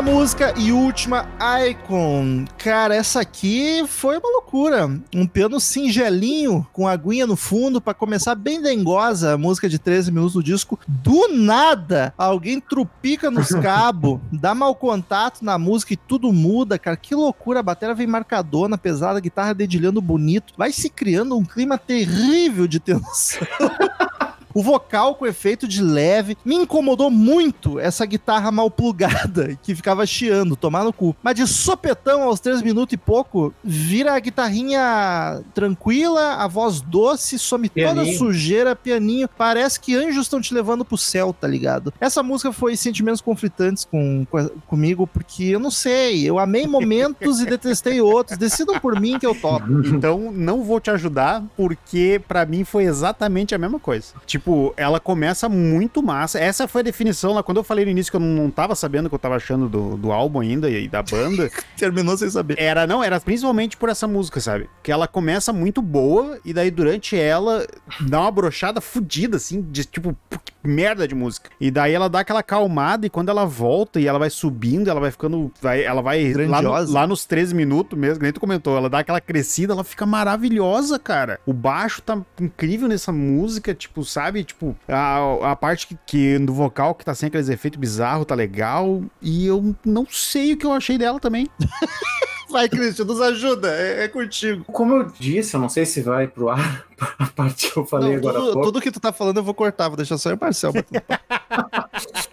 [0.00, 1.28] Nona música e última,
[1.68, 2.46] Icon.
[2.56, 4.88] Cara, essa aqui foi uma loucura.
[5.14, 10.10] Um piano singelinho, com aguinha no fundo, pra começar bem dengosa a música de 13
[10.10, 10.78] minutos do disco.
[10.88, 16.96] Do nada, alguém trupica nos cabos, dá mau contato na música e tudo muda, cara.
[16.96, 20.54] Que loucura, a bateria vem marcadona, pesada, a guitarra dedilhando bonito.
[20.56, 23.46] Vai se criando um clima terrível de tensão.
[24.54, 26.36] O vocal com efeito de leve.
[26.44, 31.14] Me incomodou muito essa guitarra mal plugada, que ficava chiando, tomar no cu.
[31.22, 37.38] Mas de sopetão aos 3 minutos e pouco, vira a guitarrinha tranquila, a voz doce,
[37.38, 38.18] some toda a Pianinho.
[38.18, 39.28] sujeira, pianinho.
[39.36, 41.92] Parece que anjos estão te levando pro céu, tá ligado?
[42.00, 47.40] Essa música foi sentimentos conflitantes com, com- comigo, porque eu não sei, eu amei momentos
[47.40, 48.38] e detestei outros.
[48.38, 49.66] Decidam por mim que eu topo.
[49.86, 54.14] Então, não vou te ajudar, porque pra mim foi exatamente a mesma coisa.
[54.26, 54.39] Tipo,
[54.76, 56.38] ela começa muito massa.
[56.38, 57.42] Essa foi a definição lá.
[57.42, 59.68] Quando eu falei no início que eu não tava sabendo o que eu tava achando
[59.68, 62.56] do, do álbum ainda e da banda, Terminou sem saber.
[62.58, 64.68] era, não, era principalmente por essa música, sabe?
[64.82, 67.66] Que ela começa muito boa e daí durante ela
[68.00, 71.48] dá uma brochada fodida, assim, de tipo, "Pô, que merda de música.
[71.58, 75.00] E daí ela dá aquela acalmada e quando ela volta e ela vai subindo, ela
[75.00, 78.40] vai ficando, vai, ela vai lá, no- lá nos 13 minutos mesmo, que nem tu
[78.40, 81.40] comentou, ela dá aquela crescida, ela fica maravilhosa, cara.
[81.46, 84.29] O baixo tá incrível nessa música, tipo, sabe?
[84.44, 88.34] Tipo, a, a parte que, que do vocal que tá sem aqueles efeitos bizarros tá
[88.34, 89.02] legal.
[89.20, 91.48] E eu não sei o que eu achei dela também.
[92.50, 93.72] Vai, Christian, nos ajuda.
[93.72, 94.64] É, é contigo.
[94.64, 96.84] Como eu disse, eu não sei se vai pro ar
[97.18, 98.66] a parte que eu falei Não, agora tudo, pouco.
[98.66, 100.72] tudo que tu tá falando eu vou cortar, vou deixar só eu e o Marcel.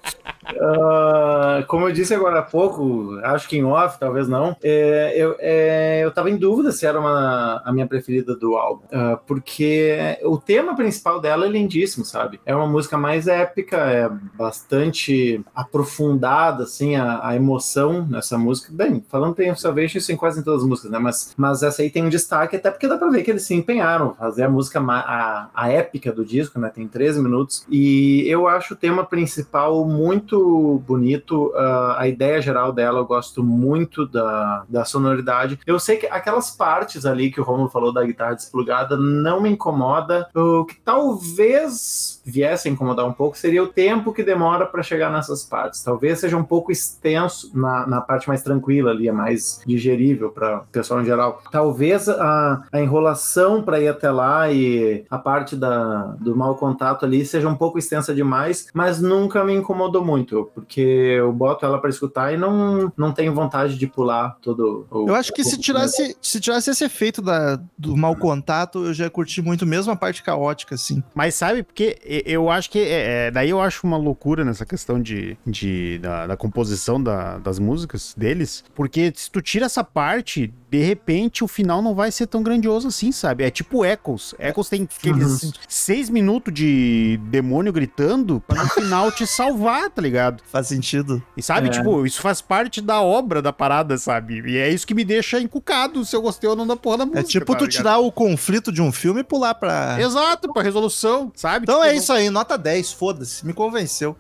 [0.62, 5.36] Ah, como eu disse agora há pouco, acho que em off, talvez não, é, eu,
[5.40, 10.18] é, eu tava em dúvida se era uma, a minha preferida do álbum, Ah, porque
[10.24, 12.40] o tema principal dela é lindíssimo, sabe?
[12.46, 18.70] É uma música mais épica, é bastante aprofundada, assim, a, a emoção nessa música.
[18.72, 21.00] Bem, falando Pain of Salvation, isso em quase em todas as músicas, né?
[21.00, 23.54] Mas, mas essa aí tem um destaque, até porque dá pra ver que eles se
[23.54, 26.70] empenharam, fazer a música, a, a épica do disco, né?
[26.74, 30.47] Tem 13 minutos, e eu acho o tema principal muito
[30.86, 31.54] bonito.
[31.56, 35.60] ah, a ideia geral dela, eu gosto muito da, da sonoridade.
[35.66, 39.50] Eu sei que aquelas partes ali que o Romulo falou da guitarra desplugada não me
[39.50, 40.28] incomoda.
[40.36, 45.12] O que talvez viesse a incomodar um pouco seria o tempo que demora para chegar
[45.12, 45.84] nessas partes.
[45.84, 50.60] Talvez seja um pouco extenso na, na parte mais tranquila ali, é mais digerível para
[50.60, 51.42] o pessoal em geral.
[51.52, 57.06] Talvez a, a enrolação para ir até lá e a parte da, do mau contato
[57.06, 61.80] ali seja um pouco extensa demais, mas nunca me incomodou muito, porque eu boto ela
[61.80, 65.08] para escutar e não, não tenho vontade de pular todo o.
[65.08, 69.10] Eu acho que se tirasse, se tirasse esse efeito da, do mau contato, eu já
[69.10, 71.02] curti muito mesmo a parte caótica, assim.
[71.16, 72.80] Mas sabe, porque eu acho que.
[72.80, 77.38] é, é, daí eu acho uma loucura nessa questão de, de, da, da composição da-
[77.38, 78.64] das músicas deles.
[78.76, 82.90] Porque se tu tira essa parte, de repente o final não vai ser tão grandioso
[82.90, 83.44] assim, sabe?
[83.44, 84.36] É tipo Echoes.
[84.38, 90.44] Echoes tem aqueles seis minutos de demônio gritando pra no final te salvar, tá ligado?
[90.52, 91.24] Faz sentido.
[91.38, 91.72] E sabe, É.
[91.72, 94.42] tipo, isso faz parte da obra da parada, sabe?
[94.46, 97.06] E é isso que me deixa encucado se eu gostei ou não da porra da
[97.06, 97.22] música.
[97.22, 99.98] É tipo tá tu tirar o conflito de um filme e pular pra.
[100.02, 101.64] Exato, pra resolução, sabe?
[101.64, 104.18] Então Tipo, é isso aí, nota 10, foda-se, me convenceu.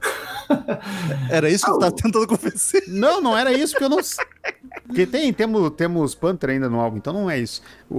[1.29, 2.83] Era isso que tu tá tentando convencer.
[2.87, 3.97] Não, não era isso, porque eu não.
[4.85, 7.61] Porque tem, temos, temos Panther ainda no álbum, então não é isso.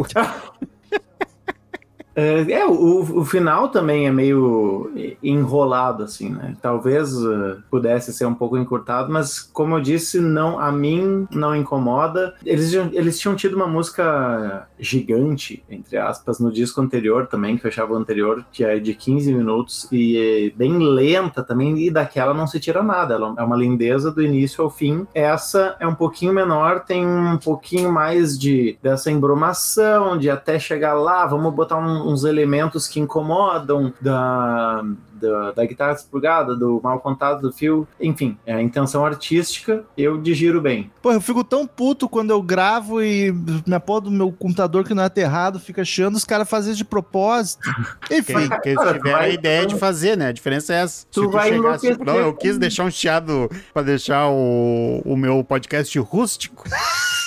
[2.19, 4.91] É, é, o, o final também é meio
[5.23, 6.57] enrolado, assim, né?
[6.61, 11.55] Talvez eh, pudesse ser um pouco encurtado, mas como eu disse, não, a mim não
[11.55, 12.35] incomoda.
[12.45, 17.93] Eles, eles tinham tido uma música gigante, entre aspas, no disco anterior também, que fechava
[17.93, 22.49] o anterior, que é de 15 minutos e é bem lenta também, e daquela não
[22.49, 23.15] se tira nada.
[23.15, 25.07] Ela é uma lindeza do início ao fim.
[25.15, 30.95] Essa é um pouquinho menor, tem um pouquinho mais de dessa embromação, de até chegar
[30.95, 34.83] lá, vamos botar um, uns elementos que incomodam da,
[35.13, 40.19] da, da guitarra expurgada, do mal contato do fio, enfim, é a intenção artística, eu
[40.19, 40.91] digiro bem.
[41.03, 43.33] Pô, eu fico tão puto quando eu gravo e
[43.67, 46.79] minha porra do meu computador que não é aterrado fica chiando, os caras fazem isso
[46.79, 47.69] de propósito.
[48.11, 50.29] Enfim, Que, que eles Cara, tu tiveram a ideia de fazer, né?
[50.29, 51.07] A diferença é essa.
[51.11, 55.43] Tu Se vai chegasse, não, eu quis deixar um chiado pra deixar o, o meu
[55.45, 56.65] podcast rústico.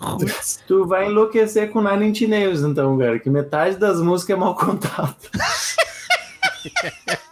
[0.66, 4.54] Tu vai enlouquecer com Nine Inch Nails, então, cara, que metade das músicas é mal
[4.54, 5.30] contato.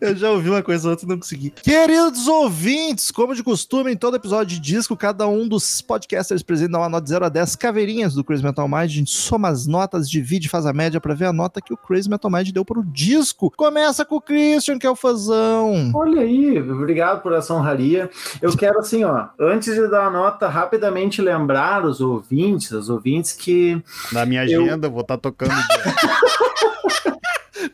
[0.00, 1.50] eu já ouvi uma coisa ou outra e não consegui.
[1.50, 6.72] Queridos ouvintes, como de costume, em todo episódio de disco, cada um dos podcasters presentes
[6.72, 8.78] dá uma nota de 0 a 10 caveirinhas do Crazy Metal Mind.
[8.78, 11.72] A gente soma as notas, divide e faz a média pra ver a nota que
[11.72, 13.52] o Crazy Metal Mind deu pro disco.
[13.56, 15.90] Começa com o Christian, que é o fãzão.
[15.94, 18.10] Olha aí, obrigado por essa honraria.
[18.40, 23.32] Eu quero, assim, ó, antes de dar a nota, rapidamente lembrar os ouvintes, os ouvintes
[23.32, 25.52] que Na minha agenda, eu vou estar tocando.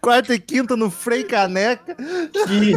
[0.05, 1.97] Quarta e quinta no Frei Caneca.
[1.97, 2.75] que,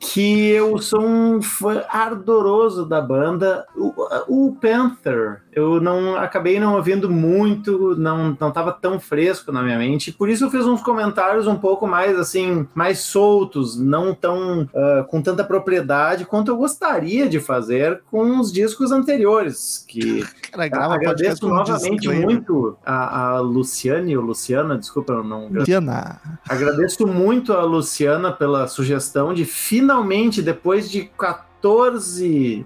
[0.00, 3.64] que eu sou um fã ardoroso da banda.
[3.76, 3.94] O,
[4.26, 9.78] o Panther, eu não acabei não ouvindo muito, não não estava tão fresco na minha
[9.78, 10.12] mente.
[10.12, 15.04] Por isso eu fiz uns comentários um pouco mais assim, mais soltos, não tão ah,
[15.08, 20.94] com tanta propriedade quanto eu gostaria de fazer com os discos anteriores, que Cara, grava
[20.94, 26.20] agradeço um novamente muito a, a Luciane, ou Luciana, desculpa, eu não Luciana.
[26.48, 31.47] Agradeço muito a Luciana pela sugestão de finalmente, depois de 14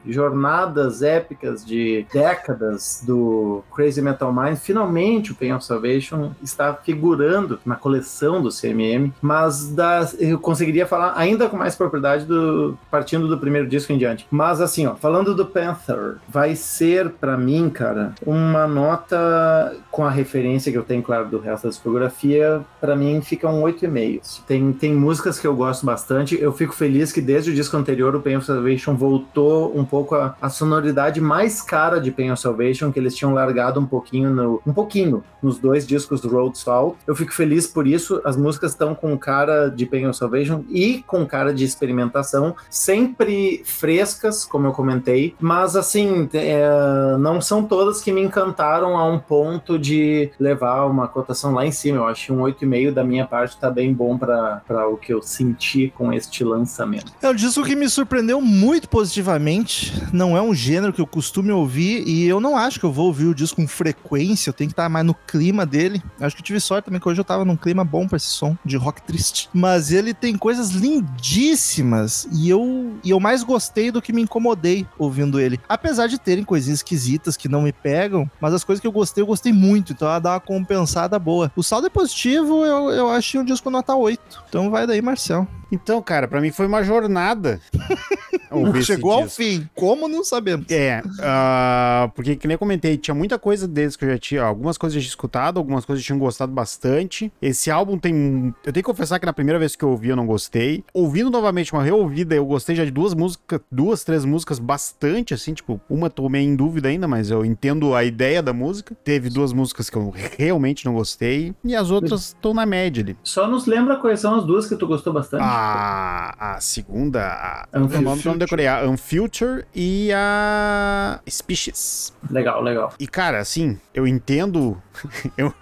[0.07, 7.59] jornadas épicas de décadas do Crazy Metal Mind, finalmente o Pain of Salvation está figurando
[7.65, 9.75] na coleção do CMM, mas
[10.19, 14.27] eu conseguiria falar ainda com mais propriedade do partindo do primeiro disco em diante.
[14.31, 20.11] Mas assim, ó, falando do Panther, vai ser pra mim, cara, uma nota com a
[20.11, 24.43] referência que eu tenho, claro, do resto da discografia, pra mim fica um 8,5.
[24.47, 26.41] Tem, tem músicas que eu gosto bastante.
[26.41, 30.15] Eu fico feliz que desde o disco anterior, o Pain of Salvation voltou um pouco
[30.15, 34.31] a, a sonoridade mais cara de Pain of Salvation, que eles tinham largado um pouquinho
[34.31, 36.97] no, um pouquinho nos dois discos do Road Salt.
[37.07, 38.21] Eu fico feliz por isso.
[38.25, 43.63] As músicas estão com cara de Pain of Salvation e com cara de experimentação, sempre
[43.65, 49.19] frescas, como eu comentei, mas assim, é, não são todas que me encantaram a um
[49.19, 51.99] ponto de levar uma cotação lá em cima.
[51.99, 55.93] Eu acho um 8,5 da minha parte tá bem bom para o que eu senti
[55.97, 57.13] com este lançamento.
[57.21, 59.93] É um disco que me surpreendeu muito positivamente.
[60.13, 63.07] Não é um gênero que eu costume ouvir e eu não acho que eu vou
[63.07, 64.51] ouvir o disco com frequência.
[64.51, 66.03] Eu tenho que estar mais no clima dele.
[66.21, 68.29] Acho que eu tive sorte também que hoje eu tava num clima bom pra esse
[68.29, 69.49] som de rock triste.
[69.53, 74.87] Mas ele tem coisas lindíssimas e eu, e eu mais gostei do que me incomodei
[74.99, 75.61] ouvindo ele.
[75.69, 79.23] Apesar de terem coisinhas esquisitas que não me pegam, mas as coisas que eu gostei,
[79.23, 79.93] eu gostei muito.
[79.93, 81.53] Então ela dá uma compensada boa.
[81.55, 84.45] O saldo é positivo, eu, eu achei um disco nota 8.
[84.49, 85.47] Então vai daí, Marcel.
[85.71, 87.61] Então, cara, pra mim foi uma jornada.
[88.67, 89.69] ouvir Chegou ao fim.
[89.75, 90.67] Como não sabemos?
[90.71, 94.43] É, ah, porque que nem eu comentei, tinha muita coisa deles que eu já tinha,
[94.43, 97.33] algumas coisas eu já tinha escutado, algumas coisas eu tinha gostado bastante.
[97.41, 100.17] Esse álbum tem, eu tenho que confessar que na primeira vez que eu ouvi eu
[100.17, 100.85] não gostei.
[100.93, 105.55] Ouvindo novamente uma reouvida, eu gostei já de duas músicas, duas, três músicas bastante assim,
[105.55, 108.95] tipo, uma tô meio em dúvida ainda, mas eu entendo a ideia da música.
[109.05, 113.17] Teve duas músicas que eu realmente não gostei e as outras estão na média ali.
[113.23, 115.43] Só nos lembra quais são as duas que tu gostou bastante.
[115.43, 122.13] A, a segunda, a, o nome que decorei, a Unfuture e a Species.
[122.31, 122.93] Legal, legal.
[122.99, 124.81] E, cara, assim, eu entendo.
[125.37, 125.53] eu.